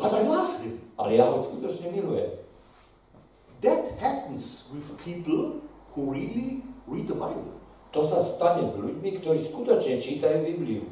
[0.00, 0.80] But I love him.
[0.98, 2.34] ale ja ho skutočne milujem.
[3.62, 5.64] That happens with people
[5.96, 7.56] who really read the Bible.
[7.96, 10.84] To sa stane s ľuďmi, ktorí skutočne čítajú Bibliu.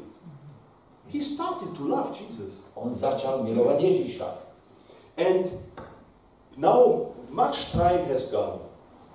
[1.13, 2.65] He started to love Jesus.
[2.73, 4.27] On začal milovať Ježíša.
[5.21, 5.45] And
[6.57, 8.65] now much time has gone.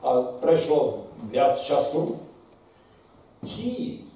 [0.06, 2.22] A prešlo viac času
[3.42, 4.06] He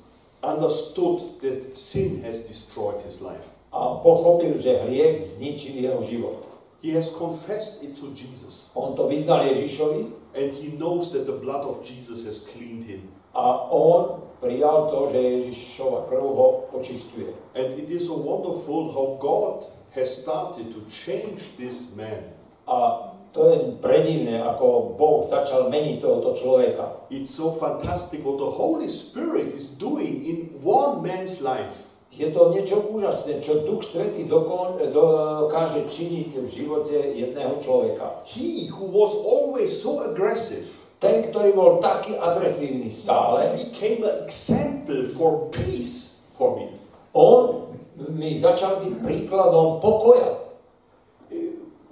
[0.45, 3.55] understood that sin has destroyed his life.
[3.75, 6.39] a pochopil, že hriech zničil jeho život.
[6.79, 8.71] He has confessed it to Jesus.
[8.79, 13.15] On to vyznal Ježíšovi And he knows that the blood of Jesus has cleaned him.
[13.35, 17.35] a on prijal to, že Ježišova krv ho očistuje.
[17.59, 19.67] And it is so wonderful how God
[19.99, 22.31] has started to change this man.
[22.71, 27.11] A to je predivné, ako Boh začal meniť tohoto človeka.
[27.11, 31.94] It's so fantastic what the Holy Spirit is doing in one man's life.
[32.15, 38.23] Je to niečo úžasné, čo Duch Svetý dokon, dokáže činiť v živote jedného človeka.
[38.23, 40.67] He who was always so aggressive,
[41.03, 46.81] Ten, ktorý bol taký agresívny stále, he became an example for peace for me.
[47.13, 47.77] on
[48.15, 50.39] mi začal byť príkladom pokoja.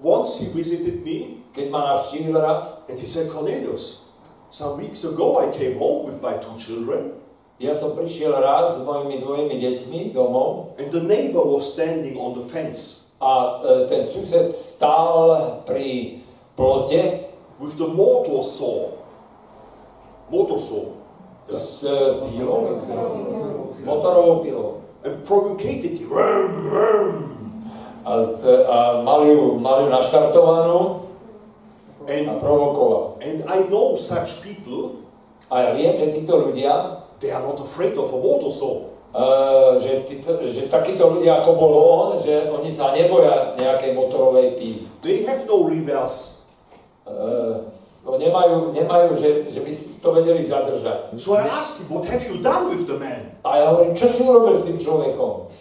[0.01, 4.09] Once he visited me Keď ma navštívil raz, and he said, Cornelius,
[4.49, 7.13] some weeks ago I came home with my two children
[7.63, 12.35] ja som prišiel raz s mojimi dvojimi deťmi domov and the neighbor was standing on
[12.35, 13.03] the fence.
[13.23, 16.19] a e, ten sused stál pri
[16.59, 17.31] plote
[17.63, 18.91] with the motor saw.
[20.27, 20.85] Motor saw.
[21.53, 21.95] s e,
[22.27, 22.83] pílou,
[23.85, 24.71] motorovou pílou.
[25.07, 26.11] And provocated him.
[28.03, 30.79] A, z, a mal, ju, mal ju naštartovanú
[32.03, 33.23] a And, provokoval.
[33.23, 35.03] and I know such people,
[35.53, 38.93] A ja viem, že títo ľudia, they are not afraid of a motor saw.
[39.13, 44.57] uh, že, títo, že takíto ľudia, ako bol on, že oni sa neboja nejakej motorovej
[44.57, 44.89] píly.
[45.05, 46.49] They have no reverse.
[47.05, 47.69] Uh,
[48.03, 51.13] no nemajú, nemajú že, že by si to vedeli zadržať.
[51.21, 53.37] So I asked him, what have you done with the man?
[53.45, 55.53] A ja hovorím, čo si urobil s tým človekom?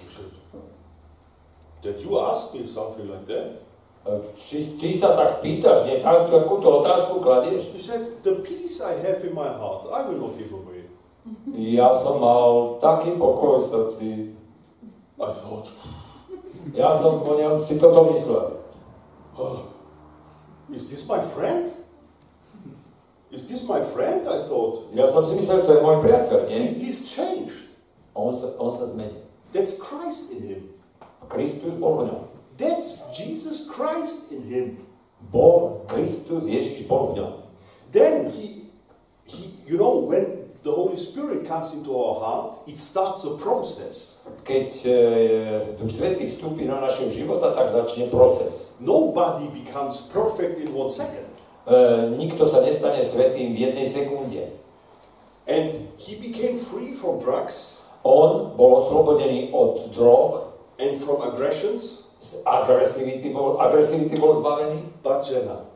[1.82, 3.58] That you asked me something like that?
[4.06, 7.74] E, Či ty sa tak pýtaš, nie tak, takúto otázku kladieš?
[7.74, 10.71] He said, the peace I have in my heart, I will not give away.
[11.54, 14.10] Ja som mal taký pokoj v srdci.
[15.22, 15.70] I thought,
[16.74, 18.58] Ja som po ňom si toto myslel.
[19.38, 19.70] oh,
[20.74, 21.70] is this my friend?
[23.32, 24.26] Is this my friend?
[24.28, 24.90] I thought.
[24.92, 26.58] Ja som si myslel, to je môj priateľ, nie?
[26.58, 27.70] He- He's changed.
[28.12, 29.24] On sa, on sa zmenil.
[29.56, 30.62] That's Christ in him.
[31.32, 32.22] Kristus bol v ňom.
[32.60, 34.68] That's Jesus Christ in him.
[35.32, 37.32] Bol Kristus, Ježiš bol v ňom.
[37.94, 38.68] Then he,
[39.24, 44.22] he, you know, when the Holy Spirit comes into our heart, it starts a process.
[44.46, 44.98] Keď e,
[45.82, 48.78] Duch Svetý vstúpi do našeho života, tak začne proces.
[48.78, 51.26] Nobody becomes perfect in one second.
[51.66, 54.44] E, nikto sa nestane svetým v jednej sekunde.
[55.50, 62.42] And he became free from drugs On bol oslobodený od drog, and from aggressions, z
[62.46, 64.82] agresivity bol, agresivity bol zbavený.
[65.06, 65.70] but Jenna,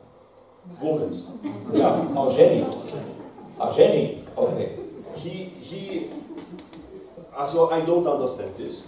[0.82, 1.30] women's.
[1.70, 2.66] Ja, a ženy.
[3.58, 4.58] A ženy, OK.
[5.16, 6.12] He, he,
[7.32, 8.84] also I don't understand this.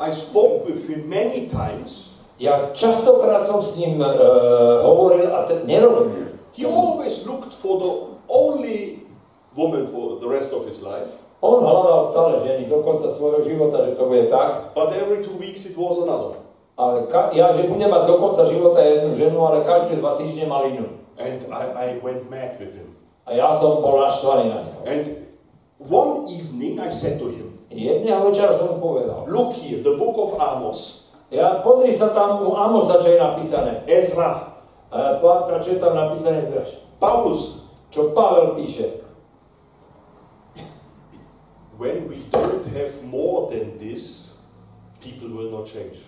[0.00, 2.16] I spoke with him many times.
[2.40, 4.08] Ja častokrát som s ním e,
[4.80, 6.40] hovoril a te, nerozumiem.
[6.56, 7.92] He always looked for the
[8.32, 9.04] only
[9.52, 11.20] woman for the rest of his life.
[11.44, 14.72] On hľadal stále ženy do konca svojho života, že to bude tak.
[14.72, 16.40] But every two weeks it was another.
[16.80, 20.48] Ale ka- ja, že budem mať do konca života jednu ženu, ale každé dva týždne
[20.48, 20.88] mal inú.
[21.20, 22.79] And I, I went mad with him.
[23.30, 24.80] A ja som bol naštvaný na neho.
[24.82, 25.02] And
[25.78, 29.30] one evening I said to him, Jedného večera som mu povedal.
[29.30, 31.00] Look here, the book of Amos,
[31.30, 33.86] Ja, pozri sa tam u Amosa, čo je napísané.
[33.86, 34.50] Ezra,
[34.90, 36.82] A Pátra, čo je tam napísané zdraž.
[36.98, 37.62] Paulus.
[37.94, 39.06] Čo Pavel píše.
[41.78, 44.34] When we don't have more than this,
[44.98, 46.02] people will not change.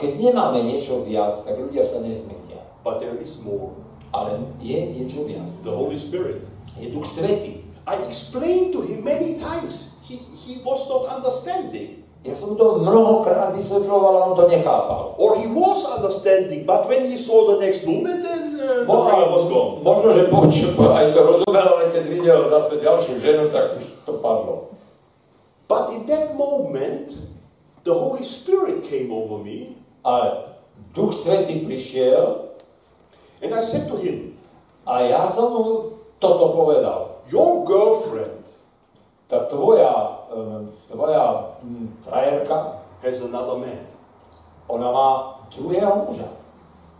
[0.00, 2.64] Keď nemáme niečo viac, tak ľudia sa nezmenia.
[2.80, 3.76] But there is more.
[4.16, 5.52] Ale je niečo viac.
[5.60, 6.48] The Holy Spirit.
[6.80, 7.62] Je Duch Svetý.
[7.84, 10.00] I explained to him many times.
[10.04, 12.02] He, he was not understanding.
[12.24, 15.12] Ja som to mnohokrát vysvetľoval, on to nechápal.
[15.20, 19.04] Or he was understanding, but when he saw the next woman, then uh, the Mo-
[19.04, 19.84] brain was gone.
[19.84, 24.16] Možno, že počul, aj to rozumel, ale keď videl zase ďalšiu ženu, tak už to
[24.24, 24.72] padlo.
[25.68, 27.12] But in that moment,
[27.84, 30.60] the Holy Spirit came over me, Ale
[30.92, 32.52] Duch Svetý prišiel
[33.40, 34.36] and I said to him,
[34.84, 35.64] a ja som mu
[36.18, 37.24] toto povedal.
[37.30, 38.44] Your girlfriend
[39.24, 39.88] Tá tvoja,
[40.92, 43.88] tvoja um, frajerka, has another man.
[44.68, 45.08] ona má
[45.48, 46.28] druhého muža.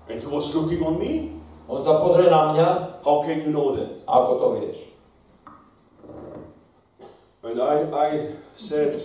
[0.09, 1.37] And he was looking on me.
[1.69, 2.69] On sa pozrie na mňa,
[3.05, 4.01] How can you know that?
[4.09, 4.79] ako to vieš.
[7.45, 8.09] And I, I
[8.57, 9.01] said,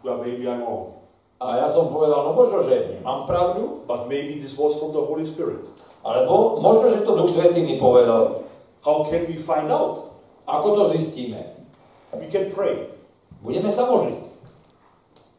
[0.00, 0.96] Well, maybe I'm wrong.
[1.40, 5.00] A ja som povedal, no možno, že nemám pravdu, But maybe this was from the
[5.00, 5.64] Holy Spirit.
[6.00, 8.48] Alebo možno, že to Duch Svetý mi povedal.
[8.80, 10.16] How can we find out?
[10.48, 11.44] Ako to zistíme?
[12.16, 12.88] We can pray.
[13.44, 14.20] Budeme sa modliť.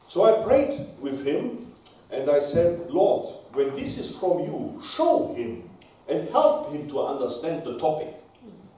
[0.06, 1.74] So I prayed with him
[2.14, 5.66] and I said, Lord, when this is from you, show him
[6.06, 8.22] and help him to understand the topic.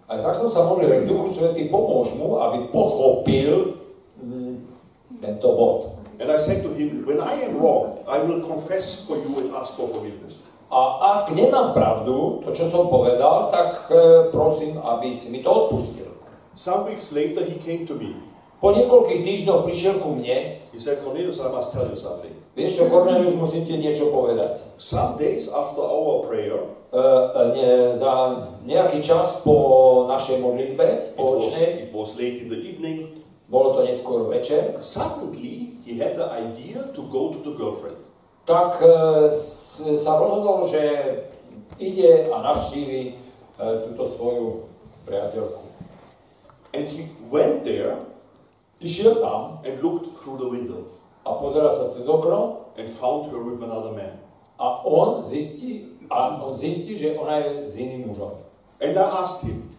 [0.07, 3.81] A tak som sa modlil, že Duchu Svetý pomôž mu, aby pochopil
[4.21, 4.55] mm,
[5.19, 5.99] tento bod.
[6.21, 9.51] And I said to him, when I am wrong, I will confess for you and
[9.57, 10.52] ask for forgiveness.
[10.73, 10.81] A
[11.21, 13.95] ak nemám pravdu, to čo som povedal, tak e,
[14.27, 16.09] prosím, aby si mi to odpustil.
[16.53, 18.17] Some weeks later, he came to me.
[18.57, 22.33] Po niekoľkých týždňoch prišiel ku mne, He said, Cornelius, I must tell you something.
[22.53, 24.57] vieš čo, Cornelius, musím ti niečo povedať.
[24.81, 26.57] Some days after our prayer,
[26.89, 27.01] E, e,
[27.51, 28.13] ne, za
[28.61, 29.57] nejaký čas po
[30.05, 34.77] našej modlitbe it was, spoločnej, it was late in the evening, bolo to neskôr večer,
[34.77, 37.97] suddenly he had the idea to go to the girlfriend.
[38.45, 38.77] tak
[39.33, 39.62] s-
[39.97, 40.81] sa rozhodol, že
[41.81, 43.13] ide a navštívi e,
[43.89, 44.45] túto svoju
[45.09, 45.65] priateľku.
[46.73, 47.97] And he went there
[48.83, 50.91] Išiel tam and looked through the window
[51.23, 54.23] a pozeral sa cez okno and found her with another man.
[54.59, 58.31] a on zistí, A on zistí, že ona je s iným mužom.
[58.81, 59.71] And I asked him,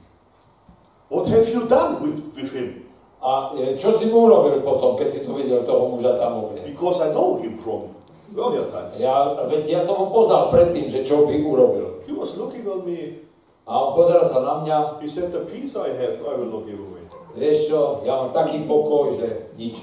[1.08, 2.82] What have you done with, with him?
[3.22, 6.64] A e, čo si mu urobil potom, keď si tu videl toho muža tam okne?
[6.64, 7.92] Because I know him from
[8.32, 8.94] times.
[8.96, 12.01] Ja, veď ja som ho poznal predtým, že čo by urobil.
[12.09, 13.24] He was looking on me.
[13.64, 16.68] A on pozeral sa na mňa, He said, The peace I have, I will not
[16.68, 17.05] give away.
[17.34, 19.80] vieš čo, ja mám taký pokoj, že nič.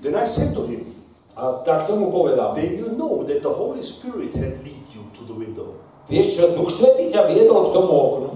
[0.00, 0.94] Then I said to him,
[1.34, 5.02] A tak som mu povedal, Then you know that the Holy Spirit had lead you
[5.18, 5.74] to the window.
[6.06, 8.30] vieš čo, Duch Svetý ťa viedol k tomu oknu,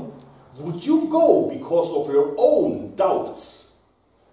[0.58, 3.70] Would you go because of your own doubts?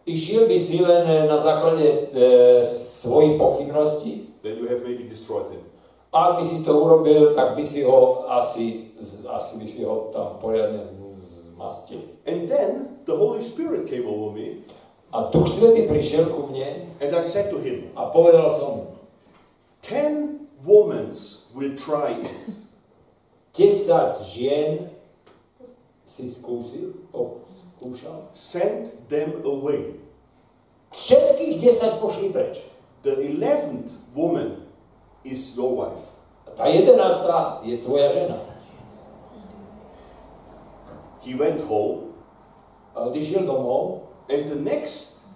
[0.06, 2.26] išiel by si len e, na základe e,
[2.65, 5.65] svojich pochybností, Then you have maybe destroyed him.
[6.15, 8.95] ak by si to urobil, tak by si ho asi,
[9.27, 12.07] asi by si ho tam poriadne zmastil.
[12.23, 14.63] And then the Holy Spirit came over me,
[15.15, 18.85] A Duch Svetý prišiel ku mne and I said to him, a povedal som mu,
[19.84, 21.11] Ten women
[21.55, 22.31] will try it.
[23.55, 24.91] 10 žien
[26.03, 27.05] si skúsil,
[27.80, 28.27] skúšal.
[28.35, 29.95] Send them away.
[30.91, 32.74] Všetkých 10 pošli preč.
[33.06, 34.65] The eleventh woman
[35.22, 36.10] is your wife.
[36.49, 38.41] A tá jedenáctá je tvoja žena.
[41.22, 42.18] He went home,
[42.98, 45.30] A odišiel domov and the next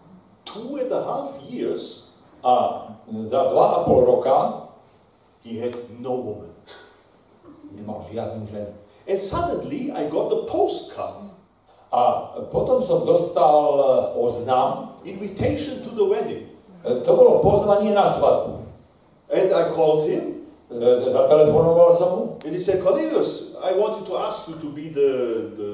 [0.50, 2.10] two and a half years,
[2.42, 2.90] a
[3.22, 4.72] za dva a pol roka
[5.46, 6.50] he had no woman.
[7.70, 8.74] nemal žiadnu ženu.
[9.06, 11.30] And suddenly I got a postcard,
[11.94, 13.86] A potom som dostal e,
[14.18, 16.49] oznam, invitation to the wedding.
[16.86, 18.64] E, to bolo pozvanie na svadbu.
[19.30, 20.40] And I called him,
[20.70, 24.94] E, Zatelefonoval som mu and he said, Cornelius, I wanted to ask you to be
[24.94, 25.10] the,
[25.58, 25.70] the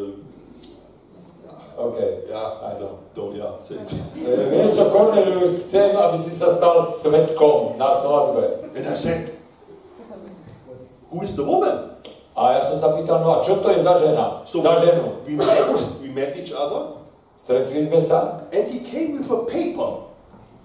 [1.76, 2.00] OK.
[2.32, 3.04] yeah, I don't.
[3.14, 3.92] don't, yeah, say it.
[4.16, 8.72] E, Vieš čo, Cornelius, chcem, aby si sa stal svetkom na svadbe.
[8.72, 9.36] And I said,
[11.12, 11.92] who is the woman?
[12.32, 14.44] A ja som sa pýtal, no a čo to je za žena?
[14.48, 15.20] So Za ženu.
[15.28, 15.68] we met,
[16.00, 17.04] we met each other,
[17.36, 18.48] Stretli sme sa.
[18.56, 20.05] and he came with a paper.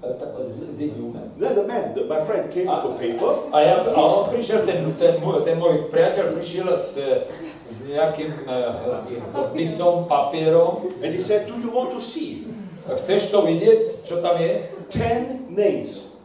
[0.01, 1.31] This woman.
[1.37, 5.21] The man, the, my friend, came a paper, A, ja, a on prišiel, ten, ten,
[5.21, 6.97] môj, ten môj priateľ prišiel s,
[7.69, 10.89] s nejakým uh, podpisom, papierom.
[11.05, 12.49] and he said, Do you want to see?
[12.89, 14.73] Chceš to vidieť, čo tam je?
[14.89, 16.17] Ten names.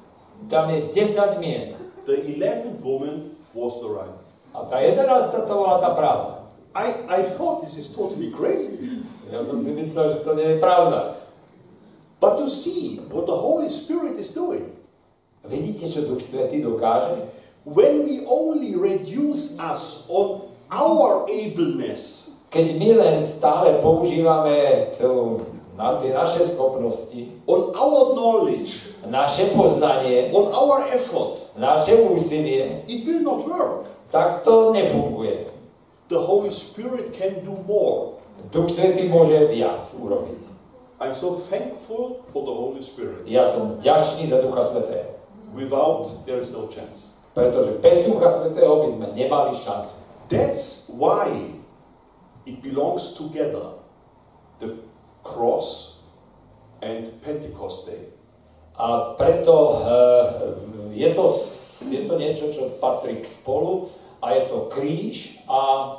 [0.48, 1.76] Tam je 10 mien.
[2.08, 4.16] The eleventh woman was the right.
[4.56, 6.48] A tá 11 to bola tá práva.
[6.72, 9.04] I, I thought this is totally crazy.
[9.28, 11.25] Ja som si myslel, že to nie je pravda.
[12.26, 14.74] But you see what the Holy Spirit is doing.
[15.46, 17.30] Vidíte, čo Duch Svetý dokáže?
[17.70, 25.44] When we only reduce us on our ableness, Keď my len stále používame tú,
[25.78, 33.06] na tie naše schopnosti, on our knowledge, naše poznanie, on our effort, naše úsilie, it
[33.06, 33.86] will not work.
[34.10, 35.52] tak to nefunguje.
[36.10, 38.18] The Holy Spirit can do more.
[38.50, 40.55] Duch Svetý môže viac urobiť.
[41.00, 43.28] I'm so thankful for the Holy Spirit.
[43.28, 45.20] Ja som vďačný za Ducha Svetého,
[45.56, 47.12] Without, there is no chance.
[47.36, 49.96] pretože bez Ducha Svetého by sme nemali šancu.
[50.32, 51.28] That's why
[52.48, 53.76] it belongs together
[54.64, 54.80] the
[55.22, 56.00] cross
[56.80, 58.16] and Pentecost Day.
[58.80, 60.26] A preto eh,
[60.96, 61.24] je to,
[61.92, 63.92] je to niečo, čo patrí k spolu
[64.24, 65.92] a je to kríž a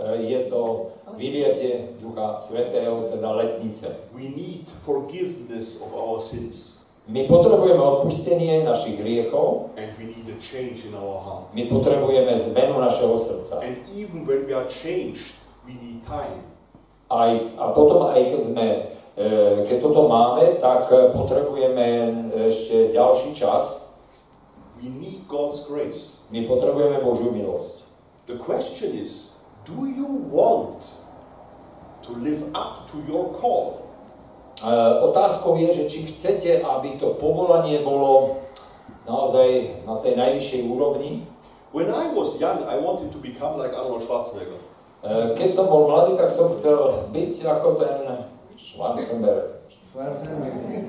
[0.00, 4.08] je to vyliatie Ducha Svetého, teda letnice.
[4.16, 10.38] We need forgiveness of our sins My potrebujeme odpustenie našich hriechov, and we need a
[10.38, 11.50] change in our heart.
[11.50, 13.58] my potrebujeme zmenu našeho srdca.
[13.58, 15.34] And even when we are changed,
[15.66, 16.46] we need time.
[17.10, 18.66] Aj, a potom aj keď sme,
[19.18, 19.30] e,
[19.66, 21.86] keď toto máme, tak e, potrebujeme
[22.46, 23.98] ešte ďalší čas.
[24.78, 26.22] We need God's grace.
[26.30, 27.82] My potrebujeme Božiu milosť.
[28.30, 29.31] The question is
[29.64, 30.84] do you want
[32.02, 33.82] to live up to your call?
[34.62, 38.42] E, otázkou je, že či chcete, aby to povolanie bolo
[39.06, 41.26] naozaj na tej najvyššej úrovni.
[41.72, 44.60] When I was young, I wanted to become like Arnold Schwarzenegger.
[45.02, 47.98] E, keď som bol mladý, tak som chcel byť ako ten
[48.58, 49.62] Schwarzenberg.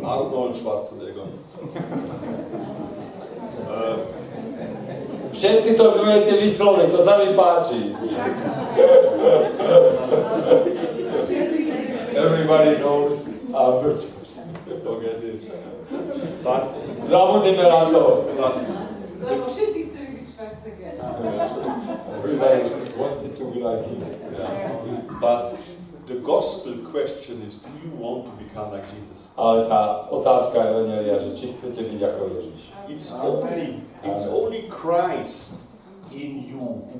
[0.01, 1.29] Arnold Schwarzenegger.
[3.69, 3.97] uh,
[5.33, 7.91] Všetci to viete vysloviť, to sa mi páči.
[12.13, 13.99] Everybody knows Albert.
[14.83, 15.41] forget it.
[16.43, 16.69] But,
[17.07, 18.29] Zabudnime na to.
[18.37, 18.55] but
[19.23, 20.93] Lebo všetci chceli byť Schwarzenegger.
[22.19, 22.59] Everybody
[22.99, 24.03] wanted to be like him.
[24.03, 24.99] Yeah.
[25.23, 25.55] But
[26.05, 29.31] the gospel question is do you want to become like Jesus?
[29.37, 32.61] Ale tá otázka Evangelia, že či chcete byť ako Ježiš.
[32.91, 35.71] It's only it's only Christ
[36.11, 36.61] in you
[36.91, 36.97] who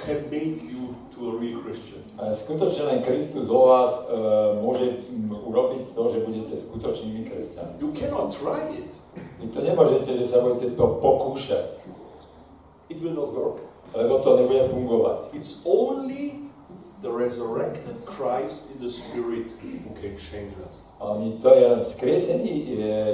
[0.00, 2.02] can, make you to a real Christian.
[2.16, 4.16] Skutočne len Kristus vo vás e,
[4.58, 7.78] môže urobiť to, že budete skutočnými kresťanmi.
[7.78, 8.90] You cannot try it.
[9.40, 11.76] Vy to nemôžete, že sa budete to pokúšať,
[12.88, 13.58] It will not work.
[13.96, 15.32] lebo to nebude fungovať.
[15.32, 16.45] It's only
[17.06, 20.82] the resurrected Christ in the Spirit who can change us.
[21.00, 22.66] Oni, to je vzkriesený e,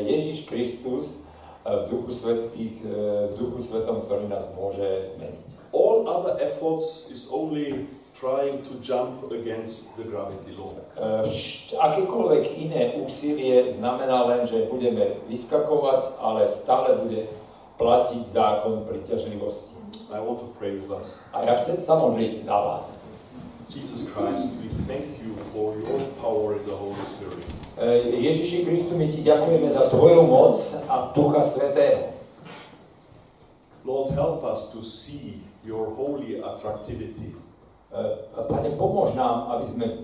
[0.09, 1.28] Ježiš Kristus
[1.66, 2.89] e, v duchu, svetých, e,
[3.28, 5.77] v duchu svetom, ktorý nás môže zmeniť.
[5.77, 7.85] All other efforts is only
[8.16, 10.73] trying to jump against the gravity law.
[11.77, 17.28] Akékoľvek iné úsilie znamená len, že budeme vyskakovať, ale stále bude
[17.77, 19.77] platiť zákon príťažlivosti.
[20.12, 21.24] I want to pray with us.
[21.32, 23.01] A ja chcem sa modliť za vás.
[23.72, 27.40] Jesus Christ, we thank you for your power in the Holy Spirit.
[27.80, 30.60] E, Ježiši Kristu, my ti ďakujeme za Tvoju moc
[30.92, 32.12] a Ducha Svetého.
[33.88, 37.32] Lord, help us to see your holy attractivity.
[37.32, 38.00] E,
[38.44, 39.96] Pane, pomôž nám, aby sme e,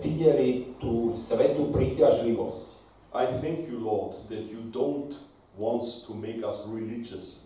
[0.00, 2.80] videli tú svetú príťažlivosť.
[3.12, 5.12] I thank you, Lord, that you don't
[5.60, 7.44] want to make us religious.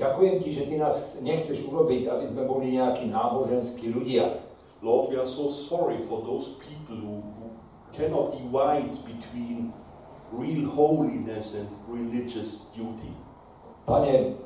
[0.00, 4.48] Ďakujem ti, že ty nás nechceš urobiť, aby sme boli nejakí náboženskí ľudia.
[4.82, 7.50] Lord, we are so sorry for those people who, who
[7.92, 9.72] cannot divide between
[10.32, 13.12] real holiness and religious duty.
[13.84, 14.40] Pane,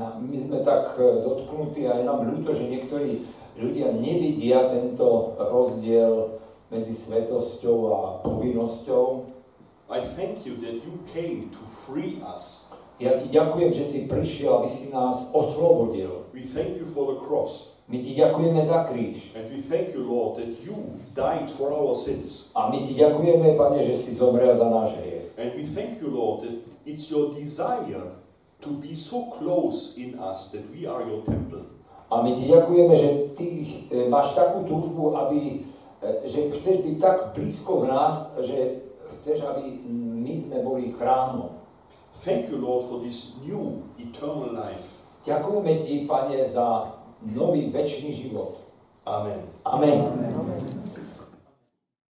[0.00, 3.26] my sme tak e, dotknutí a je nám ľúto, že niektorí
[3.60, 6.40] ľudia nevidia tento rozdiel
[6.72, 9.04] medzi svetosťou a povinnosťou.
[9.90, 12.70] I thank you that you came to free us.
[13.02, 16.30] Ja ti ďakujem, že si prišiel, aby si nás oslobodil.
[16.30, 17.79] We thank you for the cross.
[17.90, 19.34] My ti ďakujeme za kríž.
[19.34, 22.54] And we thank you, Lord, that you died for our sins.
[22.54, 25.34] A my ti ďakujeme, Pane, že si zomrel za náš hriech.
[25.34, 26.54] And we thank you, Lord, that
[26.86, 28.14] it's your desire
[28.62, 31.66] to be so close in us that we are your temple.
[32.06, 33.48] A my ti ďakujeme, že ty
[33.90, 35.66] e, máš takú túžbu, aby,
[35.98, 39.82] e, že chceš byť tak blízko v nás, že chceš, aby
[40.22, 41.58] my sme boli chrámom.
[42.22, 45.02] Thank you, Lord, for this new eternal life.
[45.26, 48.60] Ďakujeme ti, Pane, za nový väčší život.
[49.06, 49.44] Amen.
[49.64, 50.00] Amen.
[50.34, 50.79] Amen.